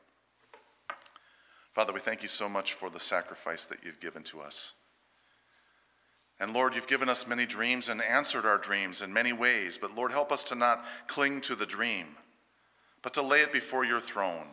Father, 1.72 1.94
we 1.94 2.00
thank 2.00 2.22
you 2.22 2.30
so 2.30 2.50
much 2.50 2.74
for 2.74 2.90
the 2.90 3.00
sacrifice 3.00 3.66
that 3.68 3.80
you've 3.84 4.00
given 4.00 4.24
to 4.24 4.42
us. 4.42 4.74
And 6.40 6.54
Lord, 6.54 6.76
you've 6.76 6.88
given 6.88 7.08
us 7.08 7.28
many 7.28 7.46
dreams 7.46 7.88
and 7.88 8.02
answered 8.02 8.46
our 8.46 8.58
dreams 8.58 9.02
in 9.02 9.14
many 9.14 9.32
ways, 9.32 9.78
but 9.78 9.96
Lord, 9.96 10.12
help 10.12 10.32
us 10.32 10.44
to 10.46 10.56
not 10.56 10.86
cling 11.08 11.42
to 11.42 11.56
the 11.56 11.66
dream, 11.66 12.08
but 13.02 13.14
to 13.14 13.22
lay 13.22 13.40
it 13.40 13.54
before 13.54 13.86
your 13.86 14.02
throne 14.02 14.48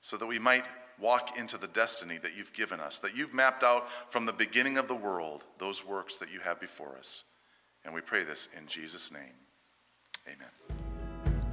so 0.00 0.16
that 0.16 0.26
we 0.26 0.38
might 0.38 0.66
walk 1.00 1.36
into 1.38 1.58
the 1.58 1.66
destiny 1.68 2.18
that 2.18 2.36
you've 2.36 2.52
given 2.52 2.78
us, 2.78 2.98
that 3.00 3.16
you've 3.16 3.34
mapped 3.34 3.64
out 3.64 3.90
from 4.12 4.26
the 4.26 4.32
beginning 4.32 4.78
of 4.78 4.86
the 4.86 4.94
world, 4.94 5.44
those 5.58 5.84
works 5.84 6.18
that 6.18 6.30
you 6.30 6.40
have 6.40 6.60
before 6.60 6.96
us. 6.96 7.24
And 7.84 7.94
we 7.94 8.00
pray 8.00 8.22
this 8.22 8.48
in 8.56 8.66
Jesus' 8.66 9.10
name. 9.10 9.32
Amen. 10.26 10.48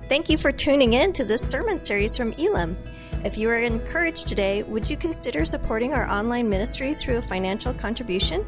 Thank 0.10 0.30
you 0.30 0.38
for 0.38 0.52
tuning 0.52 0.94
in 0.94 1.12
to 1.14 1.26
this 1.26 1.42
sermon 1.42 1.80
series 1.80 2.16
from 2.16 2.34
Elam. 2.34 2.78
If 3.24 3.38
you 3.38 3.50
are 3.50 3.58
encouraged 3.58 4.28
today, 4.28 4.64
would 4.64 4.90
you 4.90 4.96
consider 4.96 5.44
supporting 5.44 5.94
our 5.94 6.08
online 6.10 6.48
ministry 6.48 6.94
through 6.94 7.18
a 7.18 7.22
financial 7.22 7.74
contribution? 7.74 8.46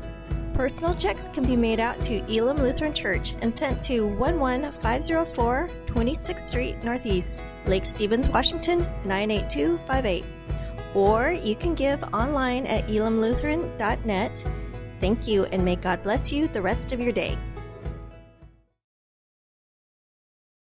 Personal 0.60 0.94
checks 0.96 1.30
can 1.30 1.46
be 1.46 1.56
made 1.56 1.80
out 1.80 2.02
to 2.02 2.20
Elam 2.30 2.58
Lutheran 2.58 2.94
Church 2.94 3.34
and 3.42 3.58
sent 3.58 3.80
to 3.80 4.06
11504 4.18 5.70
26th 5.86 6.40
Street 6.42 6.84
Northeast, 6.84 7.42
Lake 7.66 7.86
Stevens, 7.86 8.28
Washington 8.28 8.86
98258. 9.06 10.26
Or 10.94 11.32
you 11.32 11.56
can 11.56 11.76
give 11.76 12.04
online 12.14 12.66
at 12.66 12.86
elamlutheran.net. 12.88 14.46
Thank 15.00 15.30
you 15.30 15.46
and 15.46 15.64
may 15.64 15.78
God 15.78 16.04
bless 16.04 16.30
you 16.30 16.50
the 16.50 16.62
rest 16.62 16.92
of 16.92 17.00
your 17.00 17.14
day. 17.14 17.38